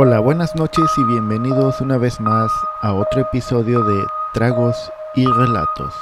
[0.00, 2.52] Hola, buenas noches y bienvenidos una vez más
[2.82, 5.92] a otro episodio de Tragos y Relatos.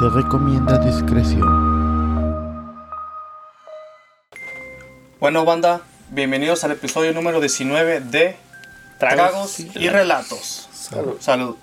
[0.00, 1.46] Se recomienda discreción.
[5.20, 8.34] Bueno, banda, bienvenidos al episodio número 19 de
[8.98, 10.68] Tragos y Relatos.
[10.72, 11.14] Salud.
[11.20, 11.56] Salud.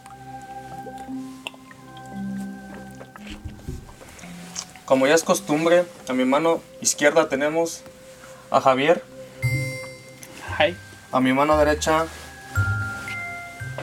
[4.85, 7.83] Como ya es costumbre, a mi mano izquierda tenemos
[8.51, 9.03] a Javier.
[10.57, 10.77] Hi.
[11.11, 12.05] A mi mano derecha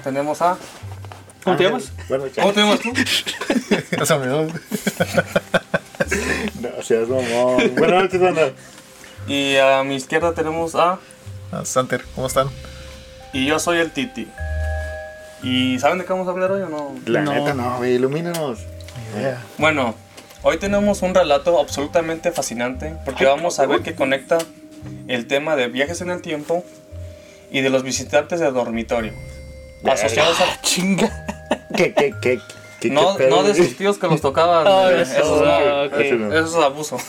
[0.02, 0.56] tenemos a.
[1.44, 1.92] ¿Cómo te llamas?
[2.08, 2.92] ¿Cómo te llamas tú?
[4.00, 4.26] O sea, me.
[6.60, 7.74] No seas mamón.
[7.76, 8.50] Buenas noches, banda.
[9.26, 10.98] Y a mi izquierda tenemos a.
[11.52, 12.48] Ah, Santer, ¿cómo están?
[13.32, 14.28] Y yo soy el Titi.
[15.42, 16.94] ¿Y saben de qué vamos a hablar hoy o no?
[17.06, 17.32] La No.
[17.34, 18.60] neta, no, güey, ilumínanos.
[19.16, 19.42] idea.
[19.58, 19.94] Bueno,
[20.42, 24.38] hoy tenemos un relato absolutamente fascinante porque vamos a ver que conecta
[25.08, 26.64] el tema de viajes en el tiempo
[27.50, 29.12] y de los visitantes de dormitorio.
[29.84, 30.60] Asociados a...
[30.62, 31.26] Chinga.
[31.76, 32.40] ¿Qué, qué, qué?
[32.80, 34.66] qué No, qué no de sus tíos que los tocaban.
[34.90, 36.32] Eh, eso, no.
[36.32, 36.98] es abuso.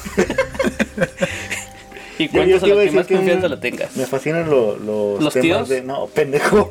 [2.17, 3.95] Y cuéntanos a la a que más confianza la tengas.
[3.95, 5.69] Me fascinan lo- los, ¿Los temas tíos?
[5.69, 5.81] de...
[5.83, 6.67] No, pendejo.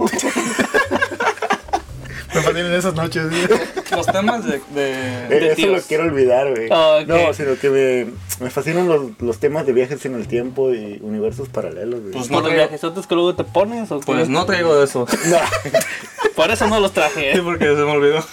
[2.38, 3.22] Me fascinan esas noches.
[3.32, 3.54] ¿sí?
[3.94, 4.60] Los temas de...
[4.74, 5.70] de- Eso tíos.
[5.76, 6.68] lo quiero olvidar, güey.
[6.70, 7.00] Ah.
[7.06, 10.98] No, sino que me, me fascinan los, los temas de viajes en el tiempo y
[11.02, 12.12] universos paralelos, güey.
[12.12, 14.06] Pues ¿Por no los traigo, viajesotes que luego te pones o qué?
[14.06, 15.06] pues no traigo de eso.
[15.26, 15.38] No.
[16.36, 17.32] Por eso no los traje.
[17.32, 17.42] Sí, ¿eh?
[17.42, 18.24] porque se me olvidó.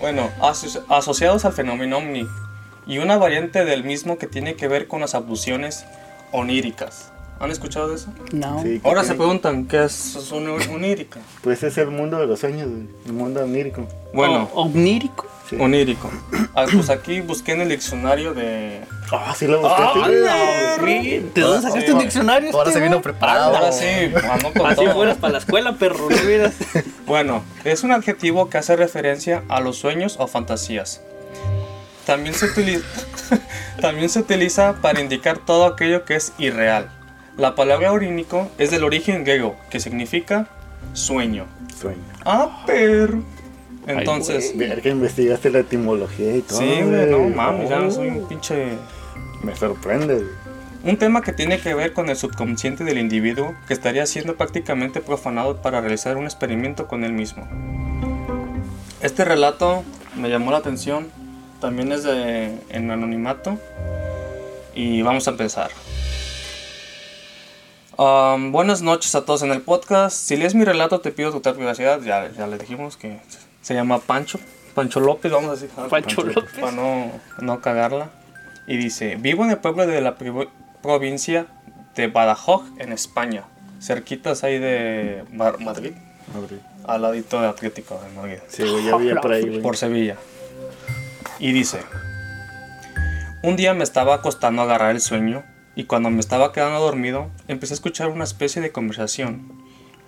[0.00, 2.26] Bueno, aso- asociados al fenómeno ovni
[2.86, 5.84] y una variante del mismo que tiene que ver con las abducciones
[6.32, 7.10] oníricas.
[7.38, 8.08] ¿Han escuchado de eso?
[8.32, 8.62] No.
[8.62, 11.20] Sí, ¿qué Ahora se preguntan qué es una onírica.
[11.42, 12.68] Pues es el mundo de los sueños.
[13.04, 13.86] El mundo onírico.
[14.14, 15.26] Bueno, O- Omnírico.
[15.48, 15.56] Sí.
[15.60, 16.10] onírico.
[16.56, 18.80] Ah, pues aquí busqué en el diccionario de.
[19.12, 20.00] Ah, sí lo buscaste.
[20.02, 20.76] ¡Hala!
[20.84, 22.50] ¿De dónde sacaste un diccionario?
[22.52, 23.02] Ahora este, se vino güey?
[23.02, 23.54] preparado.
[23.56, 23.84] Ahora sí,
[24.56, 24.94] con Así todo.
[24.94, 26.08] fueras para la escuela, perro.
[26.10, 26.16] No.
[27.06, 31.00] Bueno, es un adjetivo que hace referencia a los sueños o fantasías.
[32.04, 32.84] También se, utiliza,
[33.80, 36.90] también se utiliza para indicar todo aquello que es irreal.
[37.36, 40.48] La palabra orínico es del origen griego, que significa
[40.94, 41.44] sueño.
[41.78, 42.02] Sueño.
[42.24, 43.22] Ah, perro.
[43.86, 46.58] Entonces, Ver que investigaste la etimología y todo.
[46.58, 48.70] sí, güey, no mames, ya No, soy un pinche.
[49.42, 50.24] Me sorprende.
[50.82, 55.00] Un tema que tiene que ver con el subconsciente del individuo que estaría siendo prácticamente
[55.00, 57.46] profanado para realizar un experimento con él mismo.
[59.02, 59.84] Este relato
[60.16, 61.08] me llamó la atención,
[61.60, 63.58] también es de en anonimato
[64.74, 65.70] y vamos a empezar.
[67.98, 70.14] Um, buenas noches a todos en el podcast.
[70.16, 72.00] Si lees mi relato te pido total privacidad.
[72.02, 73.18] Ya, ya le dijimos que
[73.62, 74.38] se llama Pancho.
[74.74, 75.70] Pancho López, vamos a decir.
[75.88, 76.52] Pancho López.
[76.60, 78.10] Para no, no cagarla.
[78.66, 80.16] Y dice, vivo en el pueblo de la
[80.82, 81.46] provincia
[81.94, 83.44] de Badajoz, en España.
[83.80, 85.92] Cerquitas ahí de Mar- Madrid.
[86.34, 86.58] Madre.
[86.84, 88.38] Al ladito de Atlético de Madrid.
[88.48, 89.62] Sí, ya había por ahí, güey.
[89.62, 90.16] Por Sevilla.
[91.38, 91.80] Y dice,
[93.42, 95.44] un día me estaba acostando a agarrar el sueño
[95.76, 99.52] y cuando me estaba quedando dormido empecé a escuchar una especie de conversación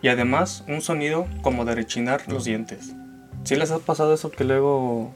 [0.03, 2.93] y además un sonido como de rechinar los dientes.
[3.45, 5.13] ¿Sí les ha pasado eso que luego...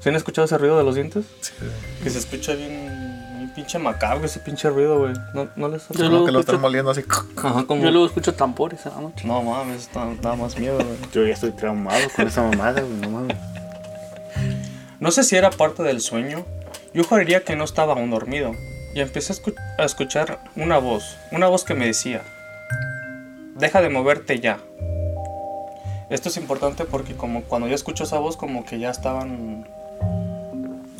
[0.00, 1.24] ¿Sí han escuchado ese ruido de los dientes?
[1.40, 1.52] Sí.
[2.02, 2.70] Que se escucha bien,
[3.38, 5.12] bien pinche macabro ese pinche ruido, güey.
[5.34, 7.04] ¿No, no les ha Yo Como luego que lo escucho- están moliendo así.
[7.36, 7.82] Ajá, como...
[7.84, 9.26] Yo luego escucho tambores a la noche.
[9.26, 10.96] No mames, da, da más miedo, güey.
[11.12, 12.94] Yo ya estoy traumado con esa mamada, güey.
[13.00, 13.36] No mames.
[14.98, 16.44] No sé si era parte del sueño.
[16.94, 18.52] Yo juraría que no estaba aún dormido.
[18.94, 21.16] Y empecé a, escu- a escuchar una voz.
[21.30, 22.22] Una voz que me decía:
[23.56, 24.58] Deja de moverte ya.
[26.10, 29.66] Esto es importante porque, como cuando yo escucho esa voz, como que ya estaban.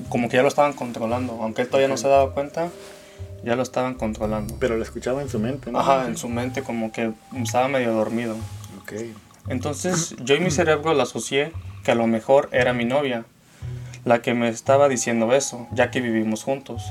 [0.09, 1.39] Como que ya lo estaban controlando.
[1.43, 2.69] Aunque él todavía no se daba cuenta,
[3.45, 4.57] ya lo estaban controlando.
[4.59, 5.79] Pero lo escuchaba en su mente, ¿no?
[5.81, 8.37] Ajá, en su mente, como que estaba medio dormido.
[8.83, 8.93] Ok.
[9.49, 11.53] Entonces yo y mi cerebro la asocié
[11.85, 13.25] que a lo mejor era mi novia,
[14.05, 16.85] la que me estaba diciendo eso, ya que vivimos juntos.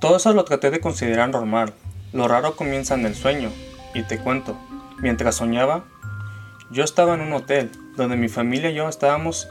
[0.00, 1.72] Todo eso lo traté de considerar normal.
[2.12, 3.50] Lo raro comienza en el sueño,
[3.94, 4.56] y te cuento,
[4.98, 5.84] mientras soñaba,
[6.70, 9.48] yo estaba en un hotel donde mi familia y yo estábamos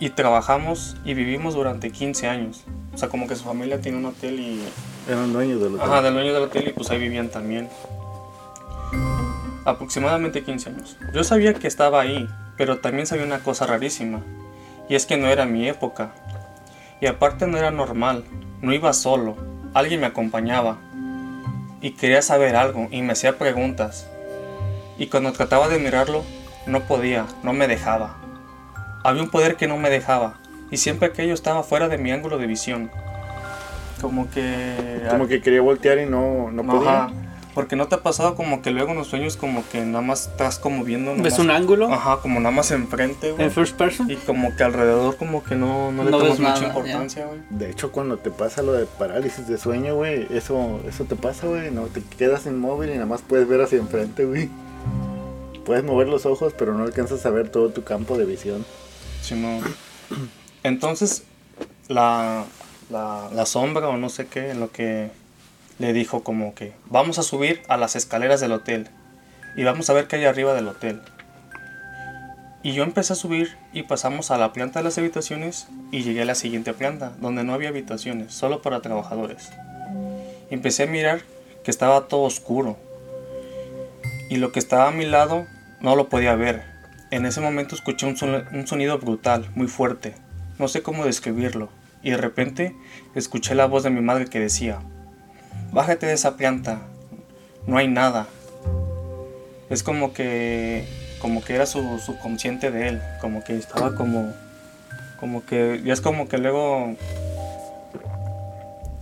[0.00, 2.64] y trabajamos y vivimos durante 15 años.
[2.92, 4.60] O sea, como que su familia tiene un hotel y
[5.08, 5.88] Eran dueños del hotel.
[5.88, 7.68] Ajá, del dueño del hotel y pues ahí vivían también.
[9.64, 10.96] Aproximadamente 15 años.
[11.14, 14.20] Yo sabía que estaba ahí, pero también sabía una cosa rarísima.
[14.88, 16.12] Y es que no era mi época.
[17.02, 18.22] Y aparte no era normal.
[18.60, 19.36] No iba solo.
[19.74, 20.78] Alguien me acompañaba.
[21.80, 24.08] Y quería saber algo y me hacía preguntas.
[24.98, 26.22] Y cuando trataba de mirarlo,
[26.64, 28.18] no podía, no me dejaba.
[29.02, 30.38] Había un poder que no me dejaba.
[30.70, 32.88] Y siempre aquello estaba fuera de mi ángulo de visión.
[34.00, 35.04] Como que...
[35.10, 37.06] Como que quería voltear y no, no podía.
[37.06, 37.12] Ajá.
[37.54, 40.28] Porque no te ha pasado como que luego en los sueños como que nada más
[40.28, 41.14] estás como viendo...
[41.16, 41.92] ¿Ves un ángulo?
[41.92, 43.44] Ajá, como nada más enfrente, güey.
[43.44, 44.10] En first person.
[44.10, 47.40] Y como que alrededor como que no, no le No tomas mucha nada, importancia, güey.
[47.50, 51.46] De hecho, cuando te pasa lo de parálisis de sueño, güey, eso, eso te pasa,
[51.46, 51.70] güey.
[51.70, 54.48] No te quedas inmóvil y nada más puedes ver hacia enfrente, güey.
[55.66, 58.64] Puedes mover los ojos, pero no alcanzas a ver todo tu campo de visión.
[59.20, 59.60] Simón.
[60.62, 61.24] Entonces,
[61.88, 62.44] la,
[62.90, 65.10] la, la sombra o no sé qué, en lo que
[65.78, 68.88] le dijo como que vamos a subir a las escaleras del hotel
[69.56, 71.00] y vamos a ver qué hay arriba del hotel.
[72.62, 76.22] Y yo empecé a subir y pasamos a la planta de las habitaciones y llegué
[76.22, 79.50] a la siguiente planta, donde no había habitaciones, solo para trabajadores.
[80.50, 81.22] Empecé a mirar
[81.64, 82.76] que estaba todo oscuro
[84.30, 85.46] y lo que estaba a mi lado
[85.80, 86.62] no lo podía ver.
[87.10, 88.16] En ese momento escuché un,
[88.52, 90.14] un sonido brutal, muy fuerte.
[90.58, 91.68] No sé cómo describirlo.
[92.02, 92.74] Y de repente
[93.14, 94.80] escuché la voz de mi madre que decía,
[95.72, 96.78] Bájate de esa planta,
[97.66, 98.26] no hay nada.
[99.70, 100.86] Es como que,
[101.20, 104.32] como que era su subconsciente de él, como que estaba como,
[105.18, 106.94] como que, ya es como que luego,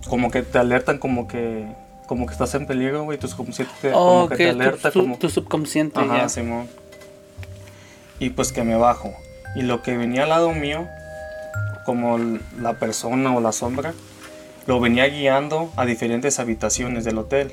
[0.08, 1.67] como que te alertan como que,
[2.06, 5.00] como que estás en peligro, güey, tu subconsciente te- Oh, como que te alerta tu,
[5.00, 5.17] como...
[5.19, 6.28] tu subconsciente Ajá, ya.
[6.28, 6.69] Simón.
[8.19, 9.12] Y pues que me bajo.
[9.56, 10.87] Y lo que venía al lado mío,
[11.84, 12.19] como
[12.61, 13.93] la persona o la sombra,
[14.70, 17.50] lo venía guiando a diferentes habitaciones del hotel.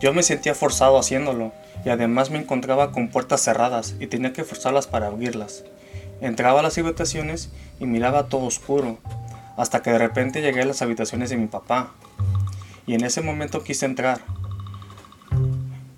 [0.00, 1.52] Yo me sentía forzado haciéndolo
[1.84, 5.64] y además me encontraba con puertas cerradas y tenía que forzarlas para abrirlas.
[6.22, 8.96] Entraba a las habitaciones y miraba todo oscuro,
[9.58, 11.92] hasta que de repente llegué a las habitaciones de mi papá.
[12.86, 14.22] Y en ese momento quise entrar,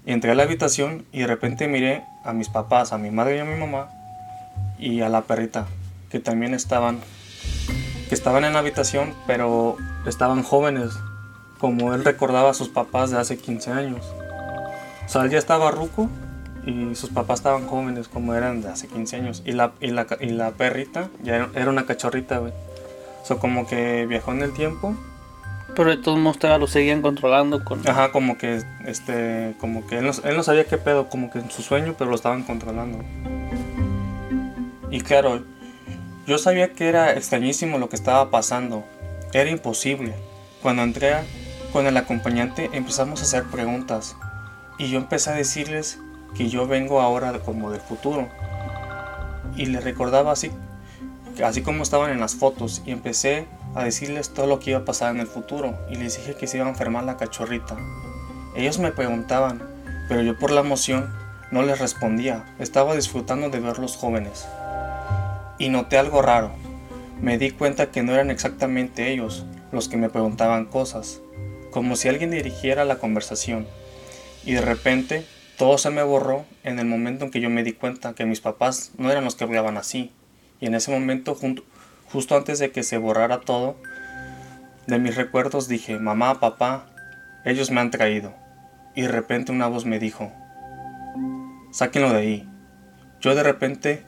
[0.07, 3.39] Entré a la habitación y de repente miré a mis papás, a mi madre y
[3.39, 3.91] a mi mamá
[4.77, 5.69] y a la perrita,
[6.11, 6.99] que también estaban,
[8.09, 9.77] que estaban en la habitación, pero
[10.07, 10.99] estaban jóvenes,
[11.59, 14.05] como él recordaba a sus papás de hace 15 años.
[15.05, 16.09] O sea, él ya estaba ruco
[16.67, 19.43] y sus papás estaban jóvenes, como eran de hace 15 años.
[19.45, 22.53] Y la, y la, y la perrita ya era, una cachorrita, güey.
[23.23, 24.95] O sea, como que viajó en el tiempo
[25.75, 27.87] Pero de todos modos lo seguían controlando con...
[27.89, 31.41] Ajá, como que, este, como que él no, él no sabía qué pedo, como que
[31.41, 32.99] en su sueño, pero lo estaban controlando.
[34.91, 35.43] Y claro,
[36.29, 38.85] yo sabía que era extrañísimo lo que estaba pasando.
[39.33, 40.13] Era imposible.
[40.61, 41.15] Cuando entré
[41.73, 44.15] con el acompañante empezamos a hacer preguntas.
[44.79, 45.99] Y yo empecé a decirles
[46.37, 48.29] que yo vengo ahora como del futuro.
[49.57, 50.51] Y les recordaba así,
[51.43, 52.83] así como estaban en las fotos.
[52.85, 55.79] Y empecé a decirles todo lo que iba a pasar en el futuro.
[55.89, 57.75] Y les dije que se iba a enfermar la cachorrita.
[58.55, 59.63] Ellos me preguntaban,
[60.11, 61.11] pero yo por la emoción
[61.51, 62.45] no les respondía.
[62.59, 64.47] Estaba disfrutando de ver los jóvenes.
[65.59, 66.53] Y noté algo raro.
[67.21, 71.21] Me di cuenta que no eran exactamente ellos los que me preguntaban cosas,
[71.71, 73.67] como si alguien dirigiera la conversación.
[74.45, 75.27] Y de repente
[75.59, 78.41] todo se me borró en el momento en que yo me di cuenta que mis
[78.41, 80.13] papás no eran los que hablaban así.
[80.61, 81.37] Y en ese momento,
[82.13, 83.77] justo antes de que se borrara todo,
[84.87, 86.87] de mis recuerdos dije, mamá, papá,
[87.45, 88.35] ellos me han traído.
[88.95, 90.33] Y de repente una voz me dijo,
[91.73, 92.49] sáquenlo de ahí.
[93.21, 94.07] Yo de repente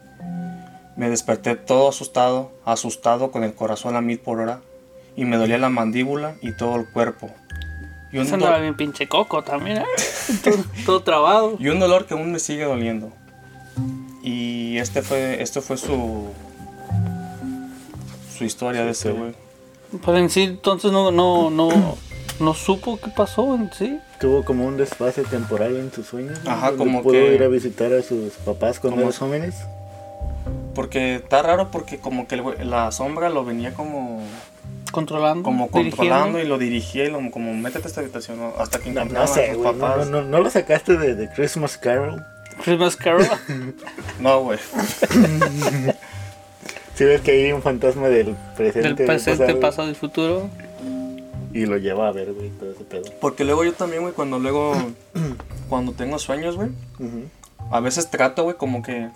[1.00, 4.61] me desperté todo asustado, asustado con el corazón a mil por hora,
[5.17, 7.31] y me dolía la mandíbula y todo el cuerpo.
[8.12, 9.85] Y un, andaba bien pinche coco también, ¿eh?
[10.44, 11.56] todo, todo trabado.
[11.58, 13.11] y un dolor que aún me sigue doliendo.
[14.23, 16.26] Y este fue, este fue su,
[18.37, 19.33] su historia de ese güey.
[20.04, 21.97] Pero en sí, entonces no, no, no,
[22.40, 23.99] no supo qué pasó en sí.
[24.21, 26.38] Tuvo como un desfase temporal en sus sueños.
[26.45, 29.54] Ajá, como pudo que- ir a visitar a sus papás cuando Como- eran jóvenes.
[30.81, 34.23] Porque está raro porque como que la sombra lo venía como,
[34.93, 35.43] Controlando.
[35.43, 35.97] como dirigiendo.
[35.97, 38.55] controlando y lo dirigía y lo, como métete a esta habitación ¿no?
[38.59, 39.73] hasta que No, no a sé, sus güey.
[39.75, 40.09] No, papás.
[40.09, 42.25] no, no, ¿no lo sacaste de, de Christmas Carol.
[42.65, 43.27] Christmas Carol.
[44.21, 44.59] No, güey.
[46.95, 50.49] Si ves que hay un fantasma del presente, del presente, pasado, pasado y futuro.
[51.53, 53.05] y lo lleva a ver, güey, todo ese pedo.
[53.21, 54.75] Porque luego yo también, güey, cuando luego,
[55.69, 56.69] cuando tengo sueños, güey,
[57.71, 59.09] a veces trato, güey, como que,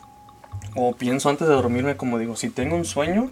[0.74, 3.30] o pienso antes de dormirme, como digo, si tengo un sueño,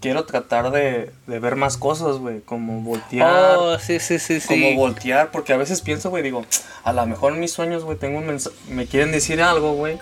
[0.00, 3.56] quiero tratar de, de ver más cosas, güey, como voltear.
[3.58, 4.48] Oh, sí, sí, sí, sí.
[4.48, 6.44] Como voltear, porque a veces pienso, güey, digo,
[6.84, 9.98] a lo mejor en mis sueños, güey, tengo un mensaje, me quieren decir algo, güey.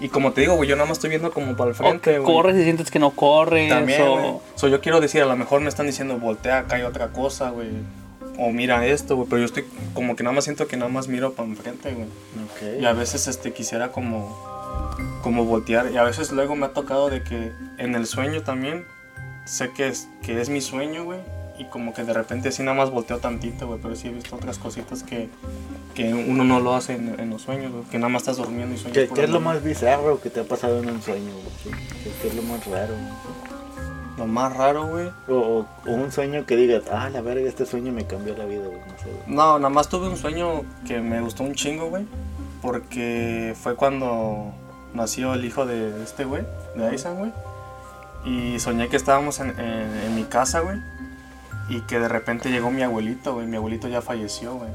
[0.00, 2.34] Y como te digo, güey, yo nada más estoy viendo como para el frente, güey.
[2.34, 3.68] corres y sientes que no corres.
[3.68, 4.40] También, o...
[4.54, 7.50] So, yo quiero decir, a lo mejor me están diciendo, voltea, acá hay otra cosa,
[7.50, 7.68] güey.
[8.38, 9.28] O mira esto, güey.
[9.28, 12.06] Pero yo estoy como que nada más siento que nada más miro para enfrente, güey.
[12.06, 12.80] Ok.
[12.80, 14.57] Y a veces este, quisiera como,
[15.22, 15.90] como voltear.
[15.92, 18.84] Y a veces luego me ha tocado de que en el sueño también
[19.44, 21.20] sé que es, que es mi sueño, güey.
[21.58, 23.80] Y como que de repente así nada más volteo tantito, güey.
[23.82, 25.28] Pero sí he visto otras cositas que,
[25.94, 28.74] que uno no lo hace en, en los sueños, güey, que nada más estás durmiendo
[28.74, 28.94] y sueñas.
[28.96, 31.74] ¿Qué, qué es lo más bizarro que te ha pasado en un sueño, güey?
[32.04, 32.94] ¿Qué, qué es lo más raro?
[34.18, 35.08] Lo más raro, güey.
[35.28, 38.44] O, o- o un sueño que digas, ah, la verga, este sueño me cambió la
[38.44, 38.78] vida, güey.
[38.78, 39.22] No sé, güey.
[39.36, 42.04] No, nada más tuve un sueño que me gustó un chingo, güey.
[42.62, 44.52] Porque fue cuando
[44.94, 46.44] nació el hijo de este güey,
[46.76, 47.32] de Aisan, güey.
[48.24, 50.78] Y soñé que estábamos en, en- en mi casa, güey.
[51.68, 53.46] Y que de repente llegó mi abuelito, güey.
[53.46, 54.70] Mi abuelito ya falleció, güey.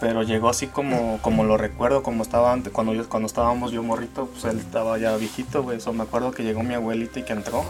[0.00, 3.82] Pero llegó así como, como lo recuerdo, como estaba antes, cuando, yo, cuando estábamos yo
[3.82, 5.78] morrito, pues él estaba ya viejito, güey.
[5.78, 7.64] Eso me acuerdo que llegó mi abuelito y que entró.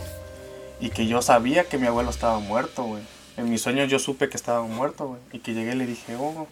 [0.80, 3.02] Y que yo sabía que mi abuelo estaba muerto, güey.
[3.36, 5.20] En mis sueños yo supe que estaba muerto, güey.
[5.32, 6.46] Y que llegué y le dije, oh,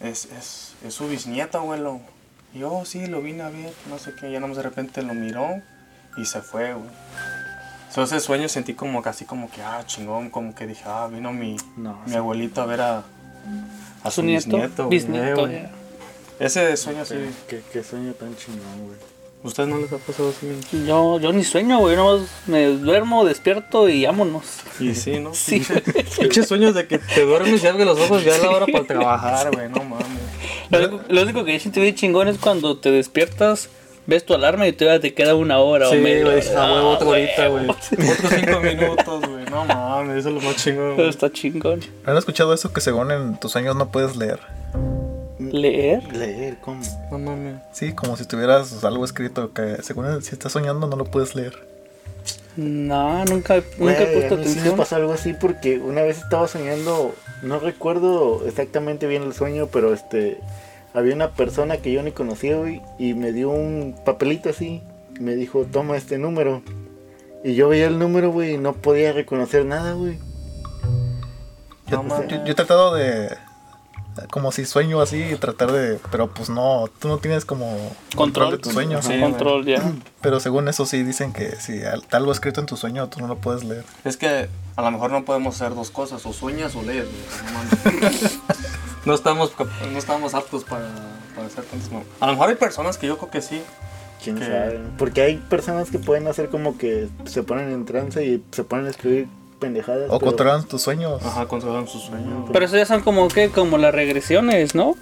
[0.00, 2.00] es, es, es su bisnieto, abuelo.
[2.54, 4.30] Y yo, oh, sí, lo vine a ver, no sé qué.
[4.30, 5.60] Ya nomás de repente lo miró
[6.16, 6.88] y se fue, güey.
[7.90, 11.32] So, ese sueño sentí como casi como que, ah, chingón, como que dije, ah, vino
[11.32, 12.16] mi, No, mi sí.
[12.16, 12.98] abuelito a ver a,
[14.02, 14.88] a Su su, nieto.
[14.88, 15.42] bisnieto.
[15.46, 15.66] güey.
[16.38, 17.14] Ese sueño así,
[17.48, 18.98] ¿Qué, qué sueño tan chingón, güey.
[19.42, 20.48] ¿Ustedes no les ha pasado así?
[20.86, 21.96] Yo, yo ni sueño, güey.
[21.96, 24.44] Nomás me duermo, despierto y vámonos.
[24.80, 25.34] Y sí, ¿no?
[25.34, 25.62] Sí.
[26.20, 28.84] Pinches sueños de que te duermes y abres los ojos ya es la hora para
[28.84, 30.06] trabajar, güey, no mames.
[30.70, 33.68] Lo único, lo único que siento bien chingón es cuando te despiertas,
[34.06, 36.76] ves tu alarma y todavía te queda una hora Sí, o media güey, a huevo,
[36.76, 37.64] Ah, otra horita, güey.
[37.68, 39.44] Otros cinco minutos, güey.
[39.50, 40.84] No mames, eso es lo más chingón.
[40.90, 41.08] Pero güey.
[41.08, 41.80] está chingón.
[42.04, 44.40] ¿Han escuchado eso que según en tus sueños no puedes leer?
[45.52, 46.16] ¿Leer?
[46.16, 46.82] Leer, ¿cómo?
[47.10, 47.56] No mames.
[47.72, 51.66] Sí, como si tuvieras algo escrito que según si estás soñando no lo puedes leer.
[52.56, 54.76] No, nunca, nunca he puesto a mí sí me atención.
[54.76, 59.94] pasó algo así porque una vez estaba soñando, no recuerdo exactamente bien el sueño, pero
[59.94, 60.40] este
[60.92, 64.82] había una persona que yo ni conocía, güey, y me dio un papelito así,
[65.16, 66.62] y me dijo, toma este número.
[67.44, 70.18] Y yo veía el número, güey, y no podía reconocer nada, güey.
[71.90, 72.28] No mames.
[72.28, 73.36] Yo, yo he tratado de
[74.30, 77.76] como si sueño así y tratar de pero pues no, tú no tienes como
[78.16, 78.52] Control.
[78.52, 79.00] de tu sueño.
[79.02, 79.82] Sí, Control, ya.
[80.20, 83.26] Pero según eso sí dicen que si al- algo escrito en tu sueño tú no
[83.28, 83.84] lo puedes leer.
[84.04, 87.06] Es que a lo mejor no podemos hacer dos cosas, o sueñas o lees.
[87.06, 87.88] No.
[89.04, 89.52] No estamos,
[89.90, 90.86] no estamos aptos para,
[91.34, 93.62] para hacer tantas mam- A lo mejor hay personas que yo creo que sí.
[94.22, 94.80] ¿Quién Que- sabe?
[94.98, 98.86] Porque hay personas que pueden hacer como que se ponen en trance y se ponen
[98.86, 100.08] a escribir pendejadas.
[100.10, 101.22] O pero- controlan tus sueños.
[101.24, 102.48] Ajá, controlan sus sueños.
[102.52, 104.94] Pero eso ya son como que, como las regresiones, ¿no?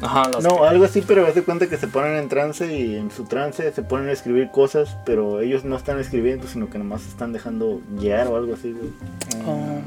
[0.00, 2.66] Ajá, las No, que- algo así, pero haz de cuenta que se ponen en trance
[2.76, 6.68] y en su trance se ponen a escribir cosas, pero ellos no están escribiendo, sino
[6.68, 8.90] que nomás se están dejando guiar o algo así, güey.
[9.46, 9.80] Oh,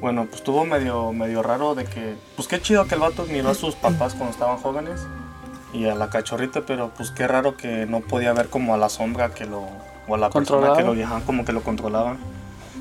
[0.00, 3.50] Bueno, pues estuvo medio, medio raro de que, pues qué chido que el vato miró
[3.50, 5.00] a sus papás cuando estaban jóvenes
[5.72, 8.88] y a la cachorrita, pero pues qué raro que no podía ver como a la
[8.88, 9.62] sombra que lo,
[10.08, 12.18] o a la persona que lo viajaban como que lo controlaban.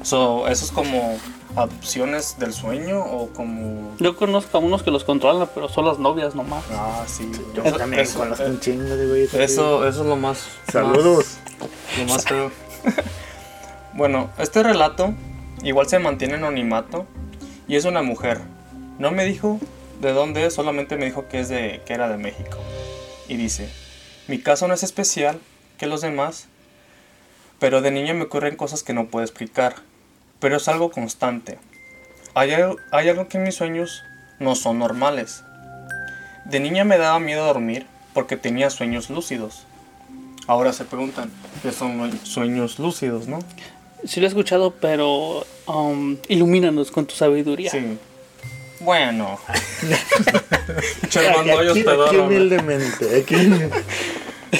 [0.03, 1.17] So, ¿Eso es como
[1.55, 3.96] adopciones del sueño o como...?
[4.00, 6.63] Yo conozco a unos que los controlan, pero son las novias nomás.
[6.72, 7.29] Ah, sí.
[7.53, 9.43] Yo Eso- también eso- conozco eh, un chingo de güeyes así.
[9.43, 10.48] Eso, eso es lo más...
[10.72, 11.38] Saludos.
[11.60, 12.51] más- lo más feo.
[13.93, 15.13] bueno, este relato
[15.63, 17.05] igual se mantiene en anonimato
[17.67, 18.41] y es una mujer.
[18.98, 19.60] No me dijo
[20.00, 22.58] de dónde es, solamente me dijo que, es de, que era de México.
[23.27, 23.70] Y dice,
[24.27, 25.39] mi caso no es especial
[25.77, 26.48] que los demás,
[27.60, 29.75] pero de niña me ocurren cosas que no puedo explicar.
[30.41, 31.57] Pero es algo constante.
[32.33, 32.51] Hay,
[32.91, 34.03] hay algo que en mis sueños
[34.39, 35.43] no son normales.
[36.45, 39.65] De niña me daba miedo dormir porque tenía sueños lúcidos.
[40.48, 41.31] Ahora se preguntan,
[41.62, 43.39] ¿qué son sueños lúcidos, no?
[44.03, 47.71] Sí lo he escuchado, pero um, ilumínanos con tu sabiduría.
[47.71, 47.98] Sí.
[48.79, 49.39] Bueno.
[51.10, 53.36] Che, Aquí, aquí, humildemente, aquí.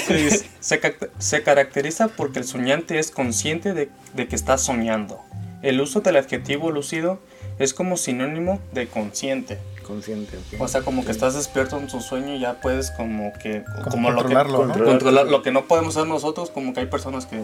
[0.06, 0.80] Sí, se,
[1.18, 5.20] se caracteriza porque el soñante es consciente de, de que está soñando.
[5.62, 7.18] El uso del adjetivo lúcido
[7.58, 9.58] es como sinónimo de consciente.
[9.86, 10.60] Consciente, ok.
[10.60, 13.62] O sea, como que estás despierto en tu sueño y ya puedes como que...
[13.64, 14.64] Como Como lo que, controlarlo, ¿no?
[14.66, 14.92] Controlar.
[14.92, 17.40] controlar lo que no podemos hacer nosotros, como que hay personas que,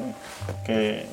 [0.66, 1.06] que,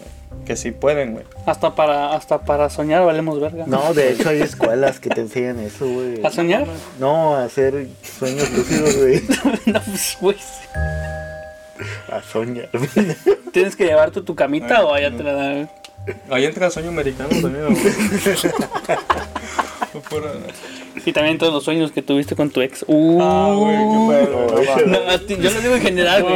[0.45, 1.25] que sí pueden, güey.
[1.45, 3.65] Hasta para, hasta para soñar valemos verga.
[3.67, 6.25] No, de hecho hay escuelas que te enseñan eso, güey.
[6.25, 6.67] ¿A soñar?
[7.00, 9.24] No, a hacer sueños lúcidos, güey.
[9.65, 10.38] no, pues, güey.
[12.12, 12.69] A soñar.
[13.51, 15.69] ¿Tienes que llevarte tu camita o allá te la dan?
[16.29, 17.75] Ahí entra el sueño americano también, güey.
[21.05, 22.83] Y también todos los sueños que tuviste con tu ex.
[22.88, 24.97] Uh, Ah, güey, qué pedo, güey, no
[25.41, 26.35] yo lo digo en general, güey.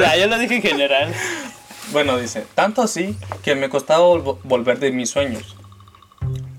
[0.00, 1.12] Ya, yo lo dije en general.
[1.92, 5.56] Bueno, dice, tanto así que me costaba vol- volver de mis sueños.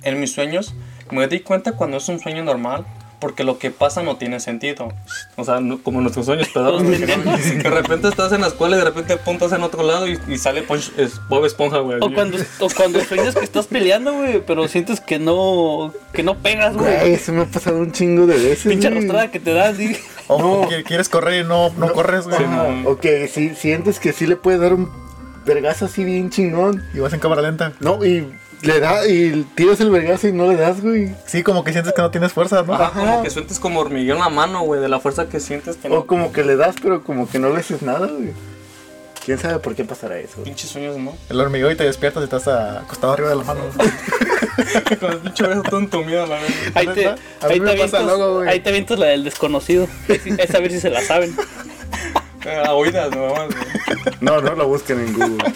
[0.04, 0.74] En mis sueños
[1.12, 2.86] me di cuenta cuando es un sueño normal
[3.20, 4.90] Porque lo que pasa no tiene sentido.
[5.38, 8.86] O sea, no- como nuestros sueños que de repente estás en la escuela y de
[8.86, 11.98] repente apuntas en otro lado y, y sale Punch- es Bob Esponja, güey.
[12.02, 16.38] O cuando, o cuando sueñas que estás peleando, güey, pero sientes que no, que no
[16.38, 17.14] pegas, Güey, güey.
[17.14, 18.68] eso me ha pasado un chingo de veces.
[18.72, 19.00] Pinche güey.
[19.00, 19.98] arrastrada que te das, y
[20.28, 20.70] O No.
[20.70, 22.38] que quieres correr y no, no, corres, güey.
[22.86, 24.92] O que si sientes que sí le puedes dar un
[25.46, 26.84] vergazo así bien chingón.
[26.94, 27.74] Y vas en cámara lenta.
[27.80, 28.28] No, y
[28.68, 31.16] le da y tiras el vergazo y no le das, güey.
[31.26, 32.74] Sí, como que sientes que no tienes fuerza, ¿no?
[32.74, 35.78] Ajá, como que sientes como hormigueo en la mano, güey, de la fuerza que sientes
[35.78, 35.96] que no.
[35.96, 38.34] O como que le das, pero como que no le haces nada, güey.
[39.26, 40.36] ¿Quién sabe por qué pasará eso?
[40.36, 40.46] güey?
[40.46, 41.16] Pinches sueños, ¿no?
[41.30, 43.62] El hormigueo y te despiertas y estás ah, acostado arriba de la mano.
[45.00, 46.50] Con el pinche beso todo entumido, la verdad.
[46.76, 48.50] ahí te, A mí ahí me te pasa avientas, luego, güey.
[48.50, 49.88] ahí te avientas la del desconocido.
[50.08, 51.36] Es, es a ver si se la saben.
[52.66, 54.16] A oídas, nomás, güey.
[54.22, 55.54] No, no lo busquen en Google.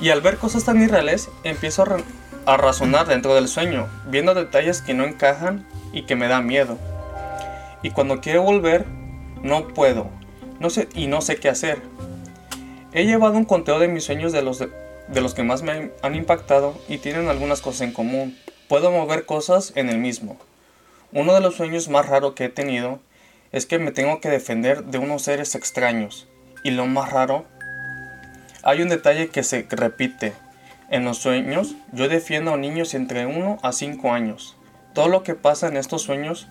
[0.00, 2.04] Y al ver cosas tan irreales, empiezo a, ra-
[2.46, 6.78] a razonar dentro del sueño, viendo detalles que no encajan y que me dan miedo.
[7.82, 8.86] Y cuando quiero volver,
[9.42, 10.08] no puedo.
[10.58, 11.80] No sé, y no sé qué hacer.
[12.92, 14.70] He llevado un conteo de mis sueños de los, de,
[15.20, 18.36] los que más me han impactado y tienen algunas cosas en común.
[18.68, 20.38] Puedo mover cosas en el mismo.
[21.12, 23.00] Uno de los sueños más raros que he tenido
[23.52, 26.28] es que me tengo que defender de unos seres extraños.
[26.62, 27.44] Y lo más raro
[28.62, 30.32] hay un detalle que se repite.
[30.90, 34.56] En los sueños, yo defiendo a niños entre 1 a 5 años.
[34.92, 36.48] Todo lo que pasa en estos sueños,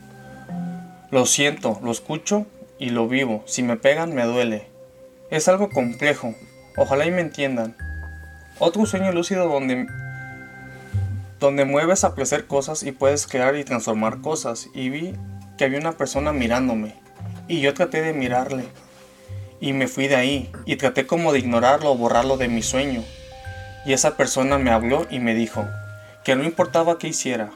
[1.11, 2.45] lo siento, lo escucho
[2.79, 3.43] y lo vivo.
[3.47, 4.67] Si me pegan, me duele.
[5.29, 6.33] Es algo complejo.
[6.77, 7.75] Ojalá y me entiendan.
[8.59, 9.87] Otro sueño lúcido donde,
[11.39, 14.69] donde mueves a placer cosas y puedes crear y transformar cosas.
[14.73, 15.13] Y vi
[15.57, 16.95] que había una persona mirándome.
[17.49, 18.63] Y yo traté de mirarle
[19.59, 23.03] y me fui de ahí y traté como de ignorarlo o borrarlo de mi sueño.
[23.85, 25.65] Y esa persona me habló y me dijo
[26.23, 27.51] que no importaba qué hiciera,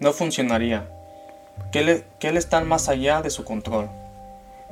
[0.00, 0.88] no funcionaría,
[1.72, 3.88] que él, que él está más allá de su control.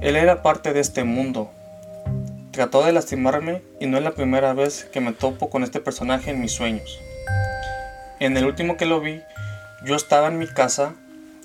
[0.01, 1.51] Él era parte de este mundo.
[2.51, 6.31] Trató de lastimarme y no es la primera vez que me topo con este personaje
[6.31, 7.01] en mis sueños.
[8.21, 9.23] En el último que lo vi,
[9.85, 10.95] yo estaba en mi casa,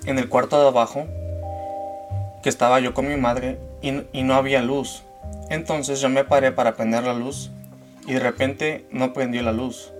[0.04, 1.06] en el cuarto de abajo,
[2.42, 5.02] que estaba yo con mi madre y, y no había luz.
[5.50, 7.50] Entonces yo me paré para prender la luz
[8.06, 9.92] y de repente no prendió la luz.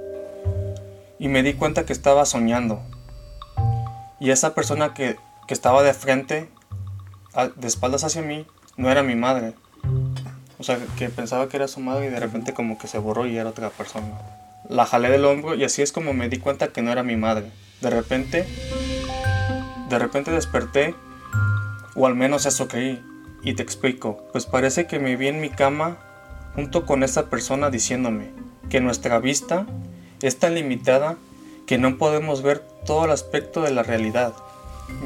[1.19, 2.81] Y me di cuenta que estaba soñando.
[4.21, 6.49] Y esa persona que, que estaba de frente,
[7.57, 9.55] de espaldas hacia mí, no era mi madre.
[10.59, 13.27] O sea, que pensaba que era su madre y de repente como que se borró
[13.27, 14.07] y era otra persona.
[14.69, 17.17] La jalé del hombro y así es como me di cuenta que no era mi
[17.17, 17.51] madre.
[17.81, 18.45] De repente,
[19.88, 20.95] de repente desperté,
[21.95, 23.03] o al menos eso creí.
[23.49, 25.97] Y te explico, pues parece que me vi en mi cama
[26.55, 28.27] junto con esa persona diciéndome
[28.69, 29.65] que nuestra vista
[30.21, 31.17] es tan limitada
[31.67, 34.35] que no podemos ver todo el aspecto de la realidad.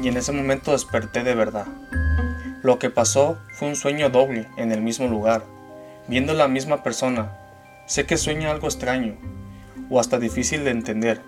[0.03, 1.67] Y en ese momento desperté de verdad.
[2.63, 5.45] Lo que pasó fue un sueño doble en el mismo lugar,
[6.09, 7.31] viendo la misma persona.
[7.87, 9.15] Sé que sueña algo extraño
[9.89, 11.21] o hasta difícil de entender.